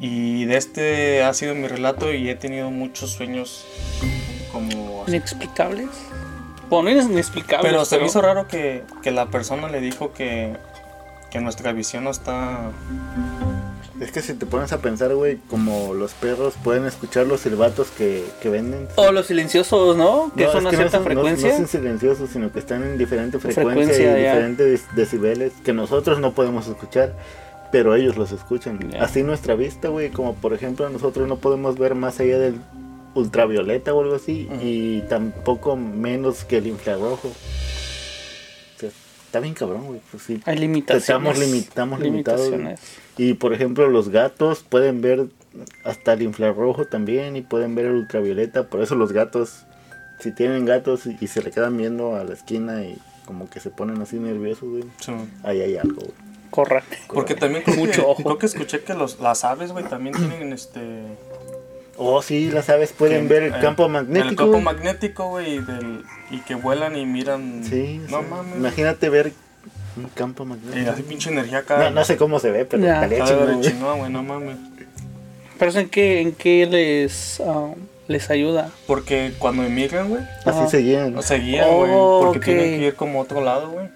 [0.00, 3.66] Y de este ha sido mi relato y he tenido muchos sueños
[4.50, 4.91] como.
[5.08, 5.88] Inexplicables.
[6.70, 7.70] Bueno, no inexplicables.
[7.70, 10.56] Pero se me hizo raro que, que la persona le dijo que,
[11.30, 12.70] que nuestra visión no está...
[14.00, 17.88] Es que si te pones a pensar, güey, como los perros pueden escuchar los silbatos
[17.90, 18.88] que, que venden.
[18.96, 20.32] O los silenciosos, ¿no?
[20.36, 21.48] Que No, son es a que no cierta son- no- frecuencia.
[21.50, 24.32] No, son silenciosos, sino que están en diferente frecuencia, Frecuencia, y ya.
[24.32, 27.12] diferentes decibeles que nosotros no podemos escuchar,
[27.70, 28.80] pero ellos los escuchan.
[28.90, 29.04] Ya.
[29.04, 32.56] Así nuestra vista, güey, como por ejemplo nosotros no podemos ver más allá del
[33.14, 37.28] ultravioleta o algo así, y tampoco menos que el infrarrojo.
[37.28, 38.90] O sea,
[39.26, 40.00] está bien cabrón, güey.
[40.10, 40.40] Pues sí.
[40.46, 41.02] Hay limitaciones.
[41.08, 42.40] Estamos, limi- estamos limitados.
[42.50, 42.80] Limitaciones.
[43.18, 45.26] Y por ejemplo, los gatos pueden ver
[45.84, 48.68] hasta el infrarrojo también y pueden ver el ultravioleta.
[48.68, 49.64] Por eso los gatos,
[50.18, 52.96] si tienen gatos y, y se le quedan viendo a la esquina y
[53.26, 54.84] como que se ponen así nerviosos, güey,
[55.44, 56.12] ahí hay algo, güey.
[56.50, 56.82] Corra.
[57.08, 58.22] Porque también creo, Mucho que, ojo.
[58.24, 60.80] creo que escuché que los, las aves, güey, también tienen este...
[62.04, 64.36] Oh, sí, las aves pueden que- ver el eh, campo El magnético.
[64.36, 64.62] campo güey.
[64.62, 67.62] magnético, güey, y, y que vuelan y miran...
[67.64, 68.26] Sí, No sí.
[68.30, 68.56] mames.
[68.56, 69.32] Imagínate ver
[69.96, 70.90] un campo Y magnético.
[70.90, 71.78] así pinche energía acá.
[71.78, 73.60] No, no sé cómo se ve, pero ver chingón, el güey.
[73.70, 74.56] chingón, güey, no mames.
[75.58, 77.72] Pero eso en qué, en qué les, ah,
[78.08, 78.70] les ayuda.
[78.86, 81.12] Porque cuando emigran, güey, Así se guían.
[81.14, 83.86] no se guían, güey, Oh, porque tienen que ir como a otro lado, güey.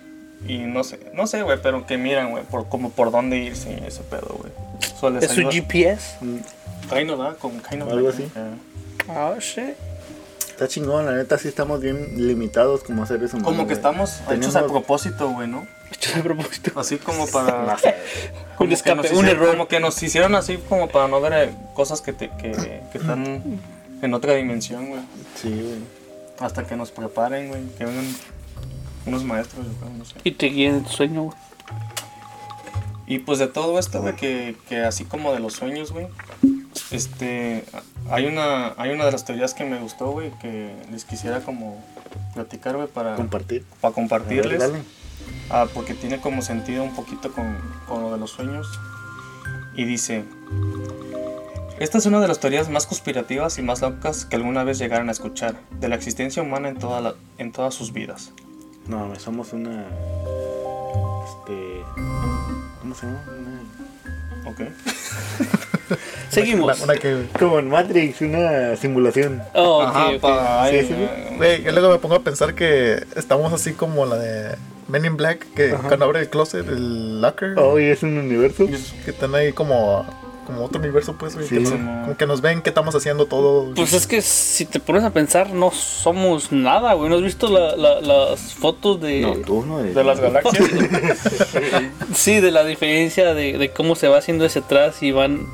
[0.46, 3.72] Y no sé, no sé, güey, pero que miran, güey, por, como por dónde irse
[3.82, 4.52] y ese pedo, güey.
[5.18, 5.48] Es su.
[5.50, 6.18] GPS.
[6.88, 7.36] Of, ¿verdad?
[7.38, 8.32] Como kind of Algo like, así.
[9.08, 9.74] Ah, shit.
[10.50, 13.52] Está chingón, la neta sí estamos bien limitados como seres humanos.
[13.52, 15.66] Como que estamos hechos a propósito, güey, ¿no?
[15.92, 16.78] hecho de propósito.
[16.80, 17.76] Así como para...
[18.58, 19.50] Un que escape, nos un hicieron- error.
[19.50, 22.98] Como que nos hicieron así como para no ver eh, cosas que, te, que, que
[22.98, 23.60] están
[24.02, 25.02] en otra dimensión, güey.
[25.40, 25.78] Sí, güey.
[26.40, 27.62] Hasta que nos preparen, güey.
[27.76, 28.06] Que vengan
[29.04, 30.14] unos maestros, yo creo, no sé.
[30.24, 31.36] Y te guíen en tu sueño, güey.
[33.06, 36.08] Y pues de todo esto, güey, que, que así como de los sueños, güey.
[36.90, 37.64] Este,
[38.10, 41.84] hay una, hay una de las teorías que me gustó, güey, que les quisiera como
[42.34, 43.64] platicar, güey, para, Compartir.
[43.80, 44.72] para ver, compartirles.
[45.50, 47.56] Ah, porque tiene como sentido un poquito con,
[47.88, 48.68] con lo de los sueños.
[49.74, 50.24] Y dice,
[51.80, 55.08] esta es una de las teorías más conspirativas y más locas que alguna vez llegaron
[55.08, 58.30] a escuchar, de la existencia humana en, toda la- en todas sus vidas.
[58.86, 59.84] No, somos una.
[61.26, 61.82] Este.
[62.80, 63.20] ¿Cómo se llama?
[63.36, 64.60] Una- ¿Ok?
[66.30, 66.76] Seguimos.
[66.80, 69.42] Una, una que, Como en Matrix, una simulación.
[69.54, 70.20] Oh, ok, Ajá, ok.
[70.20, 71.36] pa- Sí, ay, sí, sí.
[71.36, 74.56] güey, yo luego me pongo a pensar que estamos así como la de
[74.88, 75.88] Men in Black, que Ajá.
[75.88, 78.66] cuando abre el closet, el locker, Oh, y es un universo.
[78.66, 80.04] que están ahí como,
[80.46, 81.56] como otro universo, pues, güey, Sí.
[81.58, 83.74] que, como que nos ven que estamos haciendo todo.
[83.74, 87.10] Pues es que si te pones a pensar, no somos nada, güey.
[87.10, 89.22] ¿No has visto la- la- las fotos de...
[89.22, 90.64] No, tú no de las galaxias.
[92.14, 95.46] Sí, de la diferencia de, de cómo se va haciendo ese atrás y van...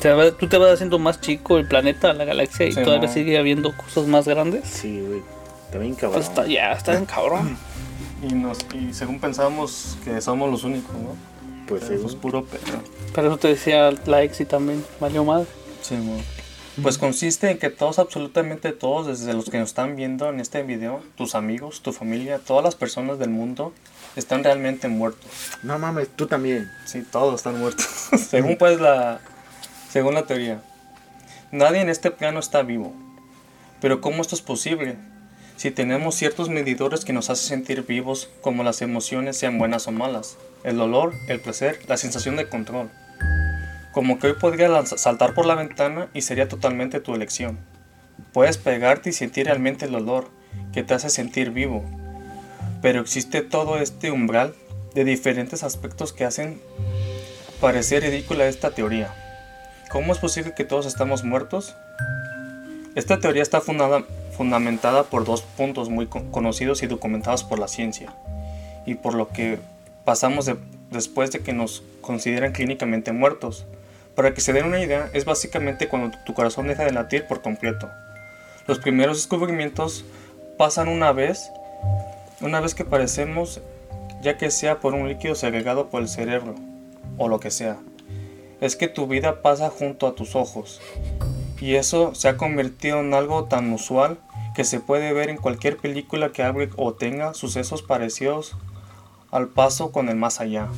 [0.00, 3.08] te va- tú te vas haciendo más chico el planeta, la galaxia y Sí, todavía
[3.08, 3.12] no.
[3.14, 4.64] sigue habiendo cosas más grandes.
[4.68, 5.22] Sí, güey.
[5.66, 6.12] Está bien cabrón.
[6.14, 7.56] Pues está, ya, está bien cabrón.
[8.28, 11.14] y, nos, y según pensamos que somos los únicos, ¿no?
[11.68, 11.94] Pues sí.
[12.04, 12.60] es puro pedo.
[13.14, 15.46] Pero eso te decía la Exi también, valió madre.
[15.82, 16.20] Sí, mo.
[16.82, 20.62] Pues consiste en que todos, absolutamente todos, desde los que nos están viendo en este
[20.62, 23.72] video, tus amigos, tu familia, todas las personas del mundo,
[24.16, 25.28] están realmente muertos.
[25.62, 26.70] No mames, tú también.
[26.86, 27.86] Sí, todos están muertos.
[28.30, 29.20] según pues la,
[29.90, 30.62] según la teoría.
[31.50, 32.94] Nadie en este plano está vivo.
[33.80, 34.96] Pero ¿cómo esto es posible?
[35.56, 39.92] Si tenemos ciertos medidores que nos hacen sentir vivos, como las emociones sean buenas o
[39.92, 42.90] malas, el dolor, el placer, la sensación de control.
[43.92, 47.58] Como que hoy podría saltar por la ventana y sería totalmente tu elección.
[48.32, 50.30] Puedes pegarte y sentir realmente el dolor,
[50.72, 51.84] que te hace sentir vivo.
[52.80, 54.54] Pero existe todo este umbral
[54.94, 56.60] de diferentes aspectos que hacen
[57.60, 59.12] parecer ridícula esta teoría.
[59.90, 61.74] ¿Cómo es posible que todos estamos muertos?
[62.94, 64.04] Esta teoría está fundada-
[64.36, 68.12] fundamentada por dos puntos muy co- conocidos y documentados por la ciencia,
[68.86, 69.58] y por lo que
[70.04, 70.56] pasamos de-
[70.90, 73.66] después de que nos consideran clínicamente muertos.
[74.14, 77.42] Para que se den una idea, es básicamente cuando tu corazón deja de latir por
[77.42, 77.88] completo.
[78.66, 80.04] Los primeros descubrimientos
[80.56, 81.50] pasan una vez,
[82.40, 83.60] una vez que parecemos,
[84.22, 86.54] ya que sea por un líquido segregado por el cerebro,
[87.18, 87.76] o lo que sea.
[88.60, 90.80] Es que tu vida pasa junto a tus ojos,
[91.60, 94.18] y eso se ha convertido en algo tan usual
[94.54, 98.56] que se puede ver en cualquier película que hable o tenga sucesos parecidos
[99.30, 100.68] al paso con el más allá.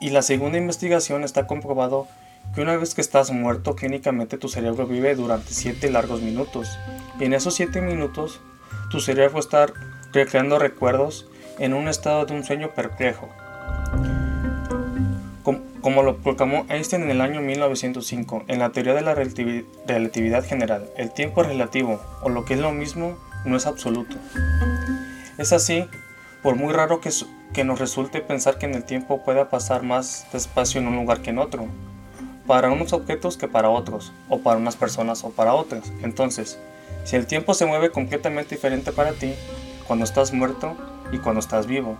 [0.00, 2.06] Y la segunda investigación está comprobado
[2.54, 6.78] que una vez que estás muerto, clínicamente tu cerebro vive durante 7 largos minutos.
[7.18, 8.40] Y en esos 7 minutos,
[8.90, 9.66] tu cerebro está
[10.12, 11.26] recreando recuerdos
[11.58, 13.28] en un estado de un sueño perplejo.
[15.86, 19.64] Com- Como lo proclamó Einstein en el año 1905, en la teoría de la relativi-
[19.86, 24.16] relatividad general, el tiempo es relativo, o lo que es lo mismo, no es absoluto.
[25.38, 25.86] Es así,
[26.42, 27.10] por muy raro que,
[27.54, 31.22] que nos resulte pensar que en el tiempo pueda pasar más despacio en un lugar
[31.22, 31.66] que en otro,
[32.48, 35.92] para unos objetos que para otros, o para unas personas o para otras.
[36.02, 36.58] Entonces,
[37.04, 39.34] si el tiempo se mueve completamente diferente para ti,
[39.86, 40.76] cuando estás muerto
[41.12, 41.96] y cuando estás vivo,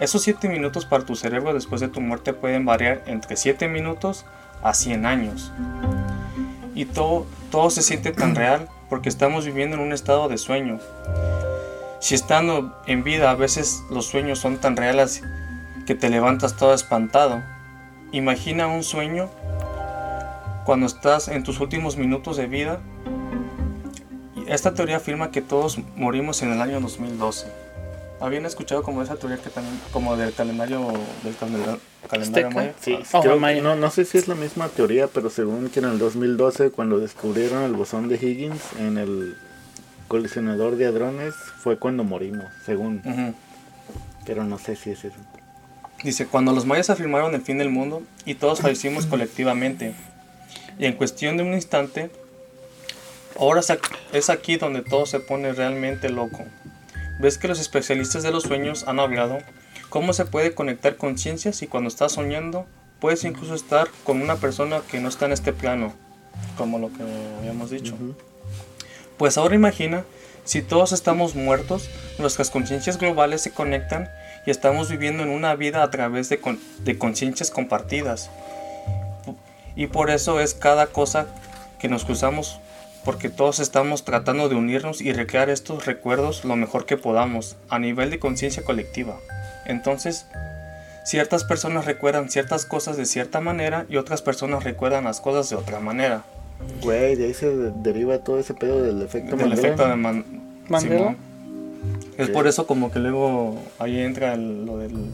[0.00, 4.24] esos 7 minutos para tu cerebro después de tu muerte pueden variar entre 7 minutos
[4.62, 5.52] a 100 años.
[6.74, 10.80] Y todo, todo se siente tan real porque estamos viviendo en un estado de sueño.
[12.00, 15.22] Si estando en vida a veces los sueños son tan reales
[15.86, 17.42] que te levantas todo espantado,
[18.12, 19.30] imagina un sueño
[20.64, 22.80] cuando estás en tus últimos minutos de vida.
[24.48, 27.63] Esta teoría afirma que todos morimos en el año 2012.
[28.20, 30.92] ¿Habían escuchado como esa teoría que también, como del calendario,
[31.24, 32.50] del calendar- calendario Azteca.
[32.50, 32.74] maya?
[32.80, 33.60] Sí, Ah, creo- Maya.
[33.62, 36.98] no, no sé si es la misma teoría, pero según que en el 2012, cuando
[37.00, 39.36] descubrieron el bosón de Higgins en el
[40.08, 43.02] colisionador de hadrones, fue cuando morimos, según.
[44.24, 45.16] Pero no sé si es eso.
[46.02, 49.94] Dice, cuando los mayas afirmaron el fin del mundo y todos fallecimos colectivamente,
[50.78, 52.10] y en cuestión de un instante,
[53.38, 53.60] ahora
[54.12, 56.44] es aquí donde todo se pone realmente loco.
[57.18, 59.38] ¿Ves que los especialistas de los sueños han hablado?
[59.88, 62.66] ¿Cómo se puede conectar conciencias y cuando estás soñando
[63.00, 65.92] puedes incluso estar con una persona que no está en este plano?
[66.56, 67.02] Como lo que
[67.38, 67.94] habíamos dicho.
[69.16, 70.04] Pues ahora imagina
[70.44, 74.10] si todos estamos muertos, nuestras conciencias globales se conectan
[74.46, 78.30] y estamos viviendo en una vida a través de, con- de conciencias compartidas.
[79.76, 81.26] Y por eso es cada cosa
[81.78, 82.58] que nos cruzamos,
[83.04, 87.78] porque todos estamos tratando de unirnos y recrear estos recuerdos lo mejor que podamos, a
[87.78, 89.16] nivel de conciencia colectiva.
[89.66, 90.26] Entonces,
[91.04, 95.56] ciertas personas recuerdan ciertas cosas de cierta manera y otras personas recuerdan las cosas de
[95.56, 96.24] otra manera.
[96.82, 99.66] Güey, de ahí se de- deriva todo ese pedo del efecto Del Mandela.
[99.68, 100.24] efecto de Man-
[100.68, 100.96] ¿Mandela?
[100.98, 101.16] Simón.
[102.16, 105.10] Es por eso como que luego ahí entra el- lo del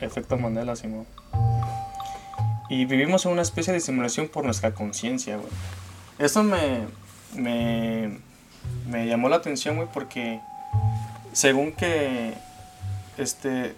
[0.00, 1.06] efecto Mandela, Simón.
[2.68, 5.48] Y vivimos en una especie de simulación por nuestra conciencia, güey.
[6.18, 6.82] Eso me,
[7.36, 8.18] me,
[8.88, 10.40] me llamó la atención, güey, porque
[11.32, 12.34] según que
[13.18, 13.74] este,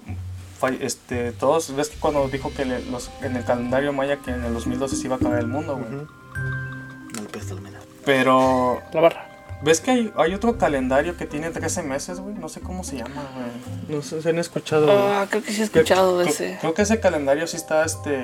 [0.81, 4.45] este todos, ves que cuando dijo que le- los, en el calendario maya que en
[4.45, 5.91] el 2012 se iba a acabar el mundo, güey.
[5.93, 7.81] No prestas la mira.
[8.05, 9.27] Pero La barra.
[9.63, 12.35] ¿Ves que hay, hay otro calendario que tiene 13 meses, güey?
[12.35, 13.97] No sé cómo se llama, güey.
[13.97, 14.87] No sé si han escuchado.
[14.93, 16.59] Ah, creo que sí he Que- escuchado de ese.
[16.61, 18.23] Creo que ese calendario sí está, este...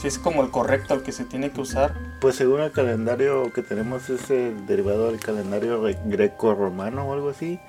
[0.00, 1.92] Sí es como el correcto, el que se tiene que usar.
[2.20, 7.28] Pues según el calendario que tenemos es el derivado del calendario re- greco-romano o algo
[7.30, 7.60] así.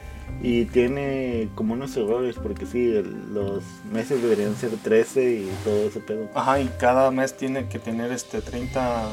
[0.42, 5.76] Y tiene como unos errores porque sí, el- los meses deberían ser 13 y todo
[5.88, 6.30] ese pedo.
[6.34, 9.10] Ajá, y cada mes tiene que tener, este, 30,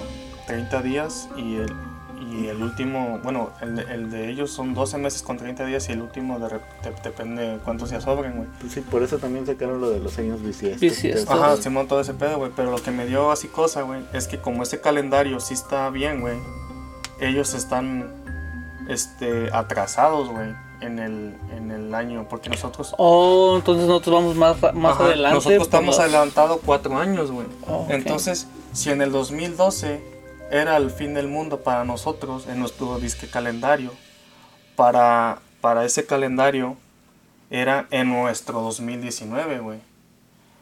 [0.46, 1.72] 30 días y el...
[2.20, 5.88] Y el último, bueno, el, de- el de ellos son 12 meses con 30 días
[5.88, 6.60] y el último de, de-
[7.04, 8.48] depende de cuántos días sobren, güey.
[8.60, 10.80] Pues sí, por eso también sacaron lo de los años bisiestos.
[10.80, 11.28] Bisiestos.
[11.28, 12.50] Ajá, Entonces, Simón, todo ese pedo, güey.
[12.56, 15.90] Pero lo que me dio así cosa, güey, es que como ese calendario sí está
[15.90, 16.38] bien, güey,
[17.20, 18.12] ellos están,
[18.88, 22.26] este, atrasados, güey, en el, en el año.
[22.28, 25.34] Porque nosotros, Oh, entonces nosotros vamos más, más Ajá, adelante.
[25.34, 27.46] nosotros estamos los- adelantados cuatro años, güey.
[27.66, 27.90] Oh, ok.
[27.90, 30.17] Entonces, si en el 2012
[30.50, 33.92] era el fin del mundo para nosotros, en nuestro disque calendario,
[34.76, 36.76] para, para ese calendario
[37.50, 39.78] era en nuestro 2019, güey.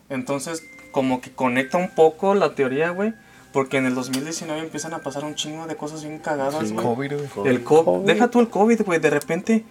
[0.09, 3.12] Entonces, como que conecta un poco la teoría, güey.
[3.53, 6.75] Porque en el 2019 empiezan a pasar un chingo de cosas bien cagadas, Sí.
[6.75, 6.85] güey.
[6.87, 7.49] COVID, güey.
[7.49, 8.07] El COVID, COVID.
[8.07, 9.01] deja tú el COVID, güey.
[9.01, 9.64] De repente,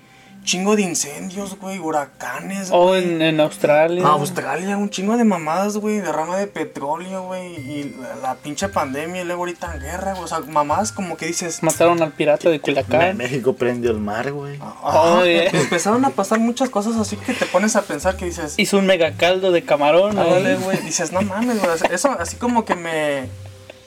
[0.45, 1.79] chingo de incendios, güey.
[1.79, 3.03] Huracanes, Oh, güey.
[3.03, 4.07] en, en Australia.
[4.07, 9.21] Australia, un chingo de mamadas, güey, derrama de petróleo, güey, y la, la pinche pandemia,
[9.21, 11.61] y luego ahorita en guerra, güey, o sea, mamadas como que dices...
[11.63, 13.17] Mataron al pirata de Culiacán.
[13.17, 14.55] México prendió el mar, güey.
[14.61, 15.49] Ajá, Oh, yeah.
[15.51, 18.53] Empezaron a pasar muchas cosas así que te pones a pensar que dices...
[18.57, 20.15] Hizo un mega caldo de camarón.
[20.15, 23.27] güey, dices, no mames, güey, eso así como que me...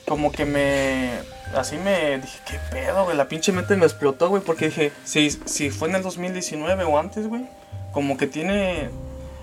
[0.07, 1.38] Como que me...
[1.55, 3.17] Así me dije, ¿qué pedo, güey?
[3.17, 6.97] La pinche mente me explotó, güey, porque dije, si, si fue en el 2019 o
[6.99, 7.47] antes, güey,
[7.91, 8.89] como que tiene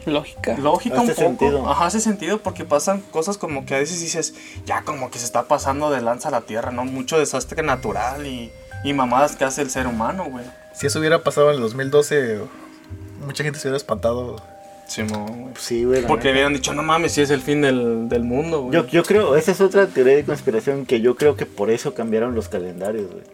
[0.04, 0.56] Lógica.
[0.56, 1.26] lógica un Hace poco.
[1.26, 1.68] sentido.
[1.68, 5.24] Ajá, hace sentido porque pasan cosas como que a veces dices, ya como que se
[5.24, 6.84] está pasando de lanza la tierra, ¿no?
[6.84, 8.52] Mucho desastre natural y,
[8.84, 10.44] y mamadas que hace el ser humano, güey.
[10.74, 12.40] Si eso hubiera pasado en el 2012,
[13.24, 14.36] mucha gente se hubiera espantado.
[14.96, 15.54] Güey.
[15.58, 16.06] Sí, güey.
[16.06, 18.74] Porque hubieran dicho, no mames, si es el fin del, del mundo, güey.
[18.74, 21.94] Yo, yo creo, esa es otra teoría de conspiración que yo creo que por eso
[21.94, 23.24] cambiaron los calendarios, güey.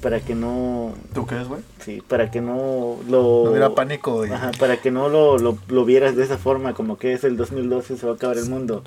[0.00, 1.62] Para que no, ¿Tú crees, güey?
[1.80, 3.44] sí, para que no lo...
[3.44, 4.24] No hubiera pánico.
[4.24, 7.36] Ajá, para que no lo, lo, lo vieras de esa forma, como que es el
[7.36, 8.84] 2012, se va a acabar el mundo.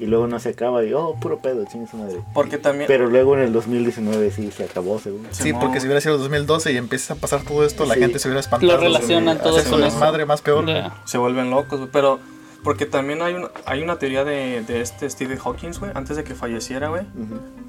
[0.00, 2.20] Y luego no se acaba y, oh, puro pedo, chingue su madre.
[2.32, 2.86] Porque también...
[2.86, 5.26] Pero luego en el 2019 sí se acabó, según.
[5.32, 8.00] sí, porque si hubiera sido el 2012 y empieza a pasar todo esto, la Sí.
[8.00, 8.72] gente se hubiera espantado.
[8.74, 9.76] Lo relacionan todo eso.
[9.78, 10.64] desmadre más peor.
[11.04, 11.80] Se vuelven locos.
[11.92, 12.20] Pero
[12.62, 16.22] porque también hay una, hay una teoría de, de este Stephen Hawking, güey, antes de
[16.22, 17.02] que falleciera, güey.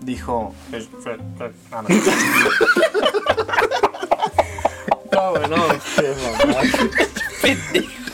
[0.01, 0.53] Dijo.
[0.71, 1.17] es- fue-
[1.71, 1.87] ah, no.
[5.11, 5.57] No, güey, no.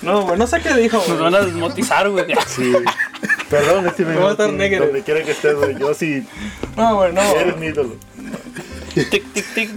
[0.02, 2.26] No, güey, no sé qué dijo, Nos van a desmotizar, güey.
[2.48, 2.74] Sí.
[3.50, 4.86] Perdón, Steven Me va a estar negro.
[4.86, 5.78] Donde quiera que estés, güey.
[5.80, 6.24] Yo sí,
[6.76, 7.22] No, güey, no.
[7.22, 7.96] eres mi ídolo.
[8.94, 9.70] tic, tic, tic.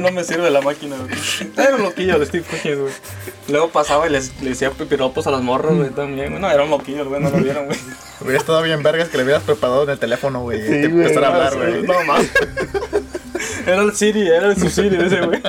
[0.00, 1.10] No me sirve la máquina, güey.
[1.56, 2.92] Era un loquillo de Steve Hawking, güey.
[3.48, 6.30] Luego pasaba y les, le decía pipiropos a las morras, güey, también.
[6.30, 6.40] güey.
[6.40, 7.78] No, era un loquillo, güey, no lo vieron, güey.
[8.20, 10.60] Hubiera estado bien vergas que le hubieras preparado en el teléfono, güey.
[10.60, 11.82] Sí, y te güey, empezara a no, hablar, sí, güey.
[11.82, 12.26] No, más.
[13.66, 15.42] Era el Siri, era el su Siri de ese, güey.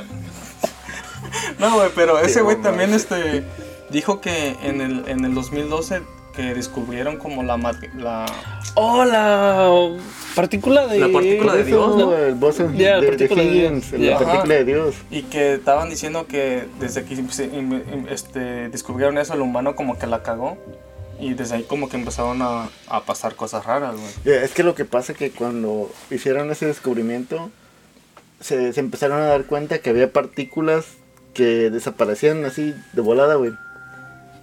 [1.62, 3.44] No, güey, pero ese güey también, este,
[3.90, 6.02] dijo que en el, en el 2012
[6.36, 8.26] que descubrieron como la, mat- la
[8.76, 9.70] Oh, la
[10.34, 11.00] partícula de.
[11.00, 12.14] La partícula de Dios.
[12.14, 14.02] El boson de, de partícula de Higgins, Dios.
[14.22, 14.96] la partícula de Dios.
[15.12, 17.22] Y que estaban diciendo que desde que
[18.10, 20.58] este, descubrieron eso, el humano como que la cagó.
[21.20, 24.12] Y desde ahí como que empezaron a, a pasar cosas raras, güey.
[24.24, 27.52] Ya, Es que lo que pasa que cuando hicieron ese descubrimiento,
[28.40, 30.86] se, se empezaron a dar cuenta que había partículas
[31.34, 33.54] que desaparecían así de volada, güey.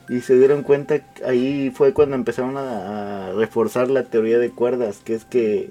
[0.09, 5.01] Y se dieron cuenta, ahí fue cuando empezaron a, a reforzar la teoría de cuerdas,
[5.05, 5.71] que es que,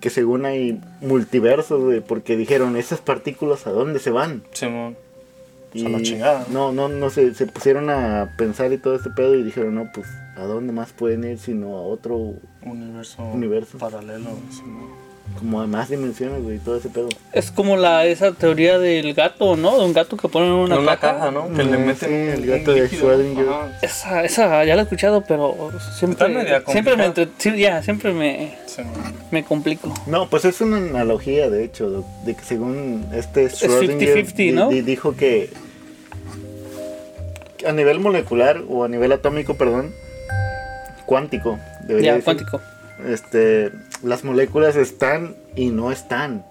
[0.00, 4.44] que según hay multiversos, güey, porque dijeron, esas partículas a dónde se van.
[4.52, 4.96] Simón.
[5.74, 6.46] a la chingada.
[6.50, 9.90] No, no, no se, se pusieron a pensar y todo este pedo y dijeron, no,
[9.92, 13.78] pues, ¿a dónde más pueden ir sino a otro, Universo, Universo.
[13.78, 14.30] paralelo.
[14.50, 15.13] sí, ¿no?
[15.38, 17.08] Como a más dimensiones, güey, todo ese pedo?
[17.32, 19.78] Es como la esa teoría del gato, ¿no?
[19.78, 21.14] De un gato que ponen en una, En una caja.
[21.18, 21.52] caja, ¿no?
[21.52, 22.88] Que le meten sí, el gato de.
[22.88, 23.46] Schrödinger.
[23.82, 26.28] Esa, esa ya la he escuchado, pero siempre,
[26.68, 28.90] siempre me entre, sí, ya, siempre me, Sí, ¿no?
[29.30, 29.92] me complico.
[30.06, 34.68] No, pues es una analogía, de hecho, de- que según este Schrödinger 50-50, di- ¿no?
[34.68, 35.50] di- dijo que
[37.66, 39.90] a nivel molecular o a nivel atómico, perdón,
[41.06, 42.60] cuántico, debería Ya, decir, cuántico.
[43.06, 46.44] Este, las moléculas están y no están.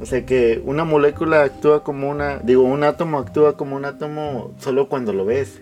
[0.00, 4.52] O sea que una molécula actúa como una, digo, un átomo actúa como un átomo
[4.58, 5.60] solo cuando lo ves.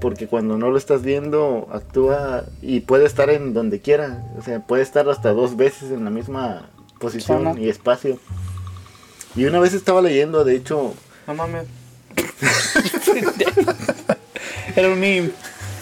[0.00, 4.24] Porque cuando no lo estás viendo, actúa y puede estar en donde quiera.
[4.36, 8.18] O sea, puede estar hasta dos veces en la misma posición y espacio.
[9.36, 10.94] Y una vez estaba leyendo, de hecho,
[11.26, 11.66] No mames.
[14.76, 15.30] Era un meme.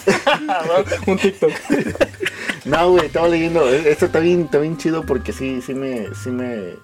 [1.07, 1.51] un TikTok.
[2.65, 6.13] no, güey, estaba leyendo, e- esto está bien, está bien chido porque sí, sí me,
[6.15, 6.75] sí me,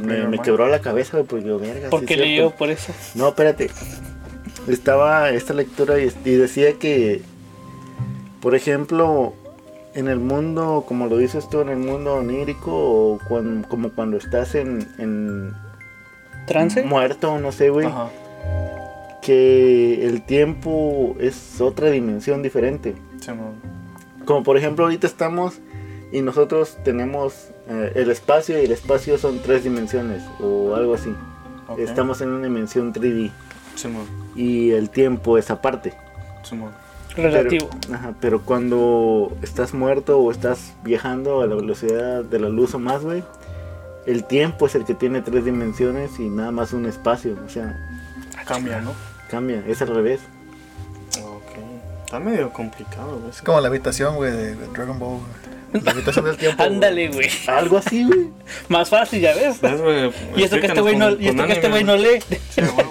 [0.00, 2.24] me, me quebró la cabeza, güey, porque digo, verga, sí es cierto".
[2.24, 2.92] leyó por eso.
[3.14, 3.70] No, espérate.
[4.68, 7.20] Estaba esta lectura y, y decía que,
[8.40, 9.34] por ejemplo,
[9.94, 13.18] en el mundo, como lo dices tú, en el mundo onírico, o
[13.68, 15.52] como cuando estás en, en
[16.46, 16.82] ¿Trance?
[16.82, 18.08] muerto, no sé, güey, Ajá.
[19.22, 22.94] que el tiempo es otra dimensión diferente.
[23.20, 23.30] Sí.
[24.24, 25.54] Como por ejemplo, ahorita estamos
[26.12, 31.14] y nosotros tenemos eh, el espacio y el espacio son tres dimensiones o algo así.
[31.78, 33.30] Estamos en una dimensión 3D
[33.74, 34.00] Sí, ¿no?
[34.36, 35.94] y el tiempo es aparte.
[36.42, 36.56] Sí.
[37.16, 37.70] Relativo.
[37.80, 42.74] Pero, ajá, pero cuando estás muerto o estás viajando a la velocidad de la luz
[42.74, 43.22] o más, güey,
[44.06, 47.36] el tiempo es el que tiene tres dimensiones y nada más un espacio.
[47.44, 47.76] O sea,
[48.46, 48.92] Cambia, ¿no?
[49.30, 50.20] cambia, es al revés.
[52.14, 53.30] Está medio complicado, güey.
[53.30, 55.18] Es como la habitación, güey, de Dragon Ball.
[55.72, 55.82] güey.
[55.82, 56.56] La habitación del tiempo.
[56.62, 56.68] güey.
[56.74, 57.28] Ándale, güey.
[57.48, 58.28] Algo así, güey.
[58.68, 59.60] Más fácil, ya ves.
[59.60, 60.12] ¿Ves, güey?
[60.36, 62.20] Y esto que este güey no, y esto que este güey no lee.
[62.50, 62.86] Sí, güey.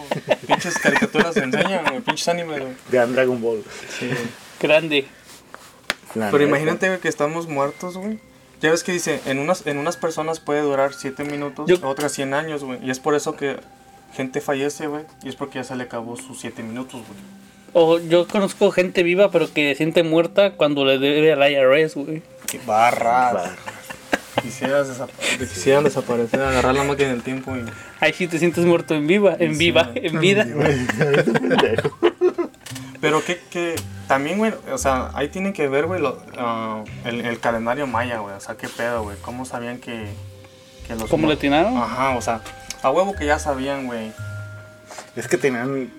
[0.46, 2.02] Pinches caricaturas se enseñan, güey.
[2.02, 2.74] Pinches animes, güey.
[2.92, 3.64] De Dragon Ball.
[3.98, 4.10] Sí.
[4.60, 5.06] Grande.
[6.16, 6.50] La Pero neta.
[6.50, 8.20] imagínate, güey, que estamos muertos, güey.
[8.60, 12.12] Ya ves que dice, en unas, en unas personas puede durar 7 minutos, Yo- otras
[12.12, 12.86] 100 años, güey.
[12.86, 13.56] Y es por eso que
[14.14, 15.06] gente fallece, güey.
[15.24, 17.43] Y es porque ya se le acabó sus 7 minutos, güey.
[17.74, 22.22] O yo conozco gente viva, pero que siente muerta cuando le debe al IRS, güey.
[22.48, 23.34] Qué barras.
[23.34, 23.52] Barras.
[24.42, 27.64] Quisieras desapa- quisieran desaparecer, agarrar la máquina del tiempo y...
[28.00, 30.46] Ahí sí te sientes muerto en viva, en Sí, viva, en vida.
[33.02, 33.76] Pero que, que
[34.08, 38.20] también, güey, o sea, ahí tienen que ver, güey, lo- ah, el, el calendario maya,
[38.20, 38.36] güey.
[38.36, 39.18] O sea, qué pedo, güey.
[39.22, 40.08] ¿Cómo sabían que,
[40.88, 41.10] que los...
[41.10, 41.78] ¿Cómo le atinaron?
[41.78, 42.42] Ajá, o sea,
[42.82, 44.12] a huevo que ya sabían, güey.
[45.16, 45.92] Es que tenían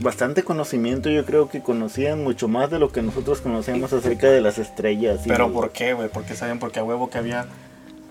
[0.00, 4.40] bastante conocimiento, yo creo que conocían mucho más de lo que nosotros conocemos acerca de
[4.40, 5.20] las estrellas.
[5.24, 6.08] y- Pero ¿por qué, güey?
[6.08, 7.46] Porque sabían, porque a huevo que había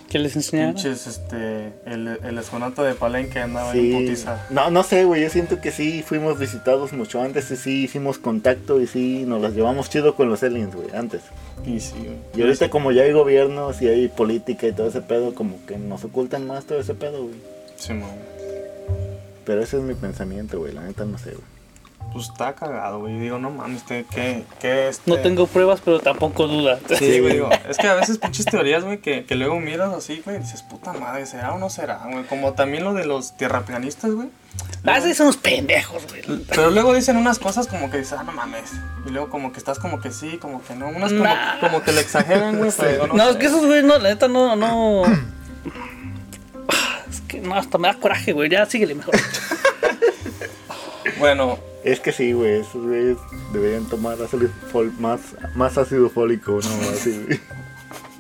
[0.10, 0.74] ¿Qué les enseñaron?
[0.74, 3.94] pinches, este, el, el esconato de Palenque andaba en Sí.
[3.94, 4.46] putiza.
[4.50, 8.18] No, no sé, güey, yo siento que sí fuimos visitados mucho antes y sí hicimos
[8.18, 11.22] contacto y sí nos las llevamos chido con los aliens, güey, antes.
[11.66, 12.18] Y sí, güey.
[12.36, 15.78] Y ahorita como ya hay gobiernos y hay política y todo ese pedo, como que
[15.78, 17.36] nos ocultan más todo ese pedo, güey.
[17.78, 18.10] Sí, man.
[19.46, 21.51] Pero ese es mi pensamiento, güey, la neta no sé, güey.
[22.12, 23.18] Pues está cagado, güey.
[23.20, 25.10] Digo, no mames, ¿qué, qué, qué este...
[25.10, 26.80] No tengo pruebas, pero tampoco dudas.
[26.98, 30.22] Sí, güey, digo, es que a veces pinches teorías, güey, que, que luego miras así,
[30.26, 32.26] güey, y dices, puta madre, ¿será o no será, güey?
[32.26, 34.28] Como también lo de los tierraplanistas, güey.
[34.86, 36.44] Ah, sí, son unos pendejos, güey.
[36.50, 38.72] Pero luego dicen unas cosas como que dices, ah, no mames.
[39.08, 40.90] Y luego como que estás como que sí, como que no.
[40.90, 41.60] Unas como, Nah.
[41.60, 42.72] como que le exageran, güey,
[43.14, 45.04] no, es que esos güeyes, no, la neta, no, no.
[46.68, 48.50] Ah, Es que no, hasta me da coraje, güey.
[48.50, 49.14] Ya síguele mejor.
[51.20, 53.18] Bueno, Es que sí, güey, esos güeyes
[53.54, 55.20] deberían tomar ácido fol- más,
[55.56, 56.90] más ácido fólico, ¿no?
[56.92, 57.40] Así, güey.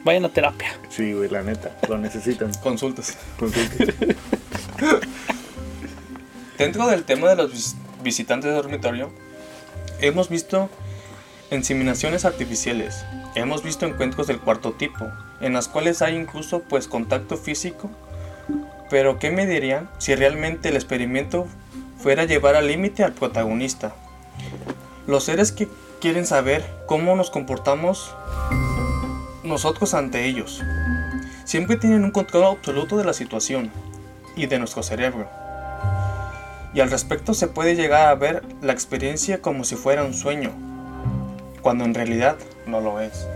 [0.04, 0.69] Vayan a terapia.
[0.89, 2.52] Sí, güey, la neta, lo necesitan.
[2.56, 3.17] consultas.
[3.38, 3.93] Consulten.
[6.58, 9.12] Dentro del tema de los vis- visitantes de dormitorio,
[10.00, 10.69] hemos visto
[11.52, 13.04] inseminaciones artificiales,
[13.36, 15.08] hemos visto encuentros del cuarto tipo,
[15.39, 17.89] en las cuales hay incluso pues contacto físico,
[18.89, 21.47] pero ¿qué me dirían si realmente el experimento
[22.01, 23.95] fuera a llevar al límite al protagonista?
[25.07, 25.67] Los seres que
[25.99, 28.15] quieren saber cómo nos comportamos
[29.43, 30.62] nosotros ante ellos,
[31.45, 33.71] siempre tienen un control absoluto de la situación
[34.35, 35.27] y de nuestro cerebro
[36.73, 40.52] y al respecto se puede llegar a ver la experiencia como si fuera un sueño,
[41.62, 43.27] cuando en realidad no lo es.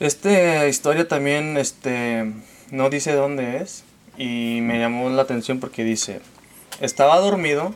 [0.00, 2.30] Esta historia también este,
[2.70, 3.84] no dice dónde es,
[4.16, 6.20] Y me llamó la atención porque dice,
[6.80, 7.74] estaba dormido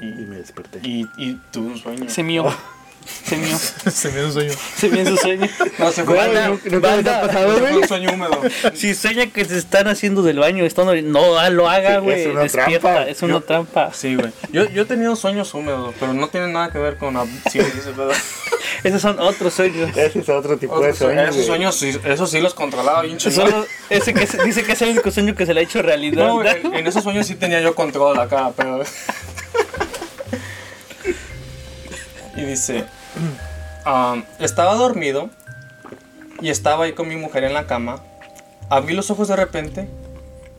[0.00, 0.80] Y me desperté.
[0.82, 2.08] y, y tuve un sueño.
[2.08, 2.44] Se mío.
[3.24, 3.56] Se mío.
[3.90, 4.52] Se me dio un sueño.
[4.76, 5.48] Se mío su sueño.
[5.78, 7.20] No, se fue, Banda, un- ¿Nunca les ha banda.
[7.22, 7.82] pasado, se fue güey?
[7.82, 8.40] un sueño húmedo.
[8.74, 12.20] Si sueña que se están haciendo del baño, están no ah, lo haga, Sí, güey.
[12.20, 13.08] es una Despierta, trampa.
[13.10, 13.92] es una Yo- trampa.
[13.94, 14.30] Sí, güey.
[14.52, 17.14] Yo, yo he tenido sueños húmedos, pero no tienen nada que ver con...
[17.50, 18.10] Sí, ese pedo.
[18.84, 19.90] Esos son otros sueños.
[19.96, 21.22] Ese es otro tipo de Otros sueño.
[21.22, 23.18] Esos sueños, sí, esos sí los controlaba bien.
[23.18, 25.82] Solo ese que se- dice que es el único sueño que se le ha hecho
[25.82, 26.28] realidad.
[26.28, 28.82] No, en, en esos sueños sí tenía yo control acá, pero...
[32.36, 32.84] y dice...
[33.84, 35.30] ah, estaba dormido
[36.40, 38.00] y estaba ahí con mi mujer en la cama.
[38.70, 39.88] Abrí los ojos de repente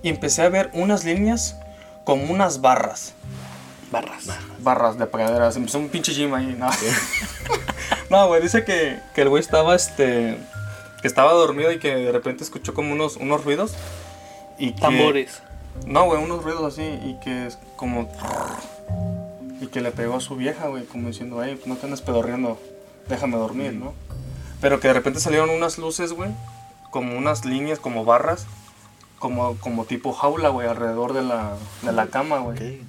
[0.02, 1.56] y empecé a ver unas líneas
[2.04, 3.14] como unas barras.
[3.92, 4.28] Barras.
[4.60, 5.56] Barras de praderas.
[5.56, 6.70] Empezó un pinche gym ahí, no.
[8.10, 10.38] no, güey, dice que, que el güey estaba, este...
[11.02, 13.74] Que estaba dormido y que de repente escuchó como unos, unos ruidos.
[14.58, 15.42] Y que, Tambores.
[15.86, 18.12] no, güey, unos ruidos así y que es como...
[19.62, 22.60] Y que le pegó a su vieja, güey, como diciendo, hey, no te andes pedorreando,
[23.08, 23.94] déjame dormir, ¿no?
[24.62, 26.32] Pero que de repente salieron unas luces, güey,
[26.92, 28.46] como unas líneas, como barras,
[29.20, 32.82] como, como tipo jaula, güey, alrededor de la, de la cama, güey.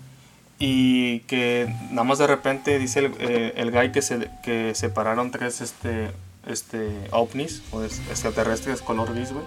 [0.62, 5.30] Y que nada más de repente dice el, eh, el guy que se que separaron
[5.30, 6.10] tres este
[6.46, 9.44] este ovnis o es- extraterrestres color gris, güey.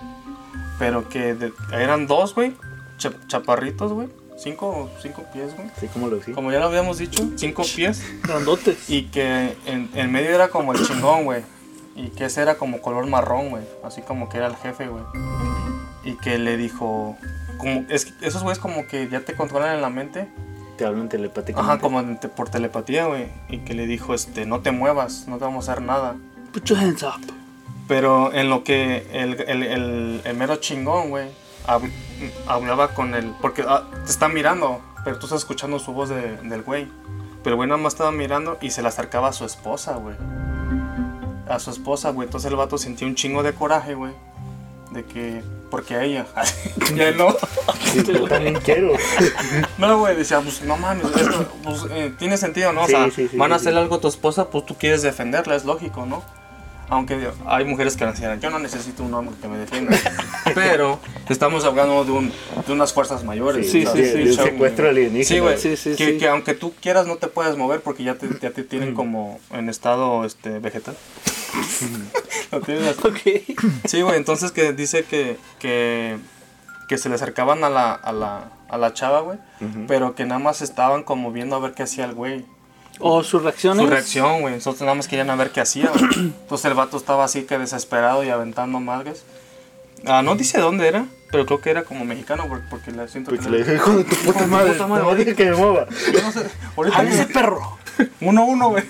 [0.80, 2.54] Pero que de- eran dos, güey,
[2.98, 4.08] cha- chaparritos, güey.
[4.38, 5.68] Cinco, cinco pies, güey.
[5.78, 6.34] Así como lo decía.
[6.34, 8.04] Como ya lo habíamos dicho, cinco pies.
[8.24, 8.90] Grandotes.
[8.90, 11.44] Y que en, en medio era como el chingón, güey.
[11.96, 13.64] Y que ese era como color marrón, güey.
[13.84, 15.04] Así como que era el jefe, güey.
[16.04, 17.16] Y que le dijo...
[17.60, 20.28] Como, es esos güeyes como que ya te controlan en la mente.
[20.78, 21.72] Te hablan telepáticamente.
[21.72, 23.28] Ajá, como en te- por telepatía, güey.
[23.50, 26.16] Y que le dijo, este, no te muevas, no te vamos a hacer nada.
[26.52, 27.22] Put your hands up.
[27.88, 31.30] Pero en lo que el, el, el, el mero chingón, güey,
[31.68, 31.92] hab-
[32.48, 33.34] hablaba con él.
[33.42, 36.88] Porque ah, te está mirando, pero tú estás escuchando su voz de- del güey.
[37.44, 40.16] Pero el güey nada más estaba mirando y se le acercaba a su esposa, güey.
[41.50, 42.28] A su esposa, güey.
[42.28, 44.14] Entonces el vato sentía un chingo de coraje, güey.
[44.92, 45.44] De que,
[45.74, 46.28] porque a ella.
[46.96, 47.36] y a él no.
[47.92, 48.94] Sí, yo también quiero.
[49.80, 52.84] No, güey, decía, pues no mames, esto, pues, eh, tiene sentido, ¿no?
[52.84, 53.80] O sea, sí, sí, van a sí, hacer sí.
[53.80, 56.24] algo a tu esposa, pues tú quieres defenderla, es lógico, ¿no?
[56.90, 59.98] Aunque hay mujeres que decían, yo no necesito un hombre que me defienda.
[60.54, 62.32] Pero estamos hablando de, un,
[62.68, 63.72] de unas fuerzas mayores.
[63.72, 65.26] Sí, sí, sí, un secuestro alienígena.
[65.26, 65.58] Sí, güey.
[65.58, 66.18] Sí, sí, que, sí.
[66.20, 68.68] que aunque tú quieras no te puedes mover porque ya te, ya te Mm.
[68.68, 70.96] tienen como en estado este, vegetal.
[72.52, 73.00] Lo tienen así.
[73.08, 73.58] Ok.
[73.86, 76.18] Sí, güey, entonces que dice que, que,
[76.88, 79.86] que se le acercaban a la, a la, a la chava, güey, Ujú.
[79.88, 82.46] pero que nada más estaban como viendo a ver qué hacía el güey.
[83.00, 83.84] O sus reacciones.
[83.84, 86.06] Su reacción, güey, entonces nada más querían a ver qué hacía, güey.
[86.44, 89.24] Entonces el vato estaba así que desesperado y aventando madres.
[90.06, 93.32] Ah, no dice dónde era, pero creo que era como mexicano porque, porque le siento
[93.32, 95.56] Porque que le dije, hijo de tu puta madre, puta madre, no dije que me
[95.56, 95.88] mueva.
[96.14, 96.46] Yo no sé,
[96.76, 97.78] ahorita ¡Ay, ese perro!
[98.22, 98.84] uno a uno, güey.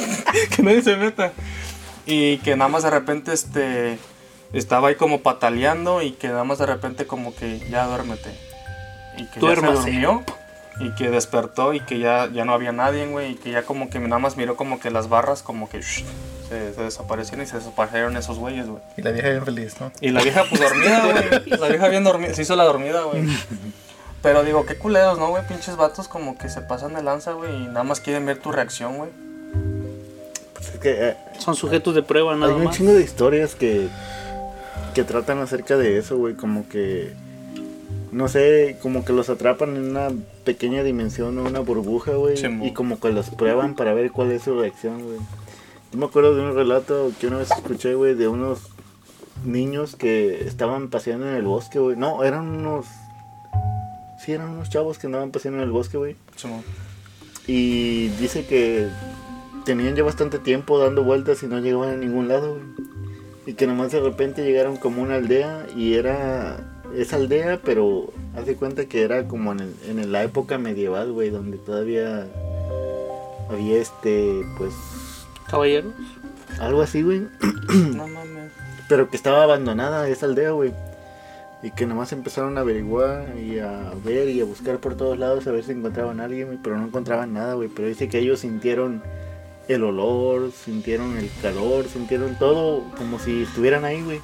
[0.56, 1.32] que nadie se meta.
[2.10, 3.98] Y que nada más de repente este
[4.52, 8.30] estaba ahí como pataleando y que nada más de repente como que ya duérmete.
[9.16, 10.24] Y que ya se durmió
[10.80, 13.90] y que despertó y que ya, ya no había nadie, güey, y que ya como
[13.90, 16.04] que nada más miró como que las barras como que shh,
[16.48, 18.82] se, se desaparecieron y se desaparecieron esos güeyes, güey.
[18.96, 19.92] Y la vieja bien feliz, ¿no?
[20.00, 21.58] Y la vieja pues dormida, güey.
[21.60, 23.28] La vieja bien dormida, se hizo la dormida, güey.
[24.22, 25.46] Pero digo, qué culeros, ¿no, güey?
[25.46, 28.50] Pinches vatos como que se pasan de lanza, güey, y nada más quieren ver tu
[28.50, 29.10] reacción, güey.
[30.60, 32.76] Pues es que eh, Son sujetos de prueba nada hay un más.
[32.76, 33.88] chingo de historias que,
[34.94, 36.34] que tratan acerca de eso, güey.
[36.34, 37.14] Como que,
[38.12, 40.10] no sé, como que los atrapan en una
[40.44, 42.36] pequeña dimensión o una burbuja, güey.
[42.62, 45.18] Y como que los prueban para ver cuál es su reacción, güey.
[45.92, 48.60] Yo me acuerdo de un relato que una vez escuché, güey, de unos
[49.44, 51.96] niños que estaban paseando en el bosque, güey.
[51.96, 52.84] No, eran unos...
[54.22, 56.16] Sí, eran unos chavos que andaban paseando en el bosque, güey.
[57.46, 58.88] Y dice que
[59.70, 62.64] tenían ya bastante tiempo dando vueltas y no llegaban a ningún lado, güey.
[63.46, 66.58] Y que nomás de repente llegaron como una aldea y era
[66.96, 71.30] esa aldea, pero hace cuenta que era como en, el- en la época medieval, güey,
[71.30, 72.26] donde todavía
[73.48, 74.72] había este, pues,
[75.48, 75.92] Caballeros.
[76.58, 77.22] algo así, güey.
[77.94, 78.50] No mames.
[78.88, 80.72] Pero que estaba abandonada esa aldea, güey.
[81.62, 85.46] Y que nomás empezaron a averiguar y a ver y a buscar por todos lados
[85.46, 86.58] a ver si encontraban a alguien, güey.
[86.62, 87.68] Pero no encontraban nada, güey.
[87.68, 89.02] Pero dice que ellos sintieron
[89.74, 94.20] el olor, sintieron el calor, sintieron todo como si estuvieran ahí, güey.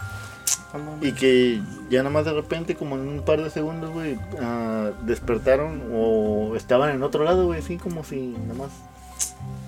[1.01, 5.83] Y que ya nomás de repente, como en un par de segundos, güey, ah, despertaron
[5.93, 7.61] o estaban en otro lado, güey.
[7.61, 8.71] Así como si nomás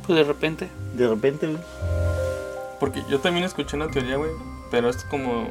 [0.06, 0.68] Pues de repente.
[0.94, 1.60] de repente, güey.
[2.78, 4.30] Porque yo también escuché una teoría, güey,
[4.70, 5.48] pero es como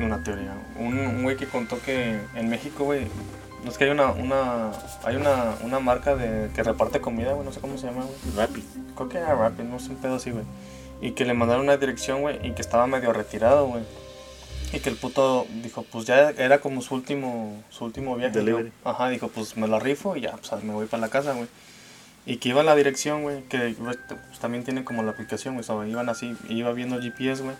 [0.00, 0.54] una teoría.
[0.78, 3.06] Un, un güey que contó que en México, güey,
[3.66, 4.70] es que hay una, una,
[5.04, 8.36] hay una, una marca de, que reparte comida, güey, no sé cómo se llama, güey.
[8.36, 8.64] Rappi.
[8.94, 10.44] Creo que era Rapid, no sé un pedo así, güey.
[11.00, 13.82] Y que le mandaron una dirección, güey, y que estaba medio retirado, güey.
[14.72, 18.38] Y que el puto dijo, pues ya era como su último, su último viaje.
[18.38, 18.64] Delivery.
[18.64, 21.32] Dijo, Ajá, dijo, pues me la rifo y ya, pues me voy para la casa,
[21.32, 21.48] güey.
[22.26, 23.98] Y que iba a la dirección, güey, que pues,
[24.40, 27.56] también tiene como la aplicación, güey, o sea, iban así, iba viendo el GPS, güey.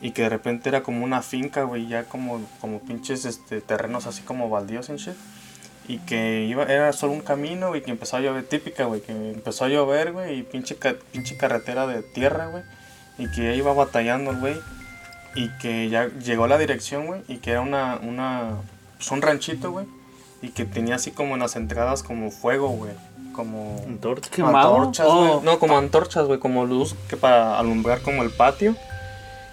[0.00, 4.06] Y que de repente era como una finca, güey, ya como, como pinches este, terrenos
[4.06, 5.14] así como baldíos en shit.
[5.88, 9.12] Y que iba, era solo un camino, y que empezó a llover, típica, güey, que
[9.12, 12.62] empezó a llover, güey, y pinche, ca- pinche carretera de tierra, güey.
[13.18, 14.56] Y que ya iba batallando el güey.
[15.36, 18.52] Y que ya llegó a la dirección, güey, y que era una, una,
[18.96, 19.86] pues un ranchito, güey.
[20.42, 22.92] Y que tenía así como en las entradas como fuego, güey.
[23.32, 23.82] Como
[24.76, 25.26] antorchas, Oh.
[25.40, 25.44] güey.
[25.44, 28.76] No, como antorchas, güey, como luz que para alumbrar como el patio.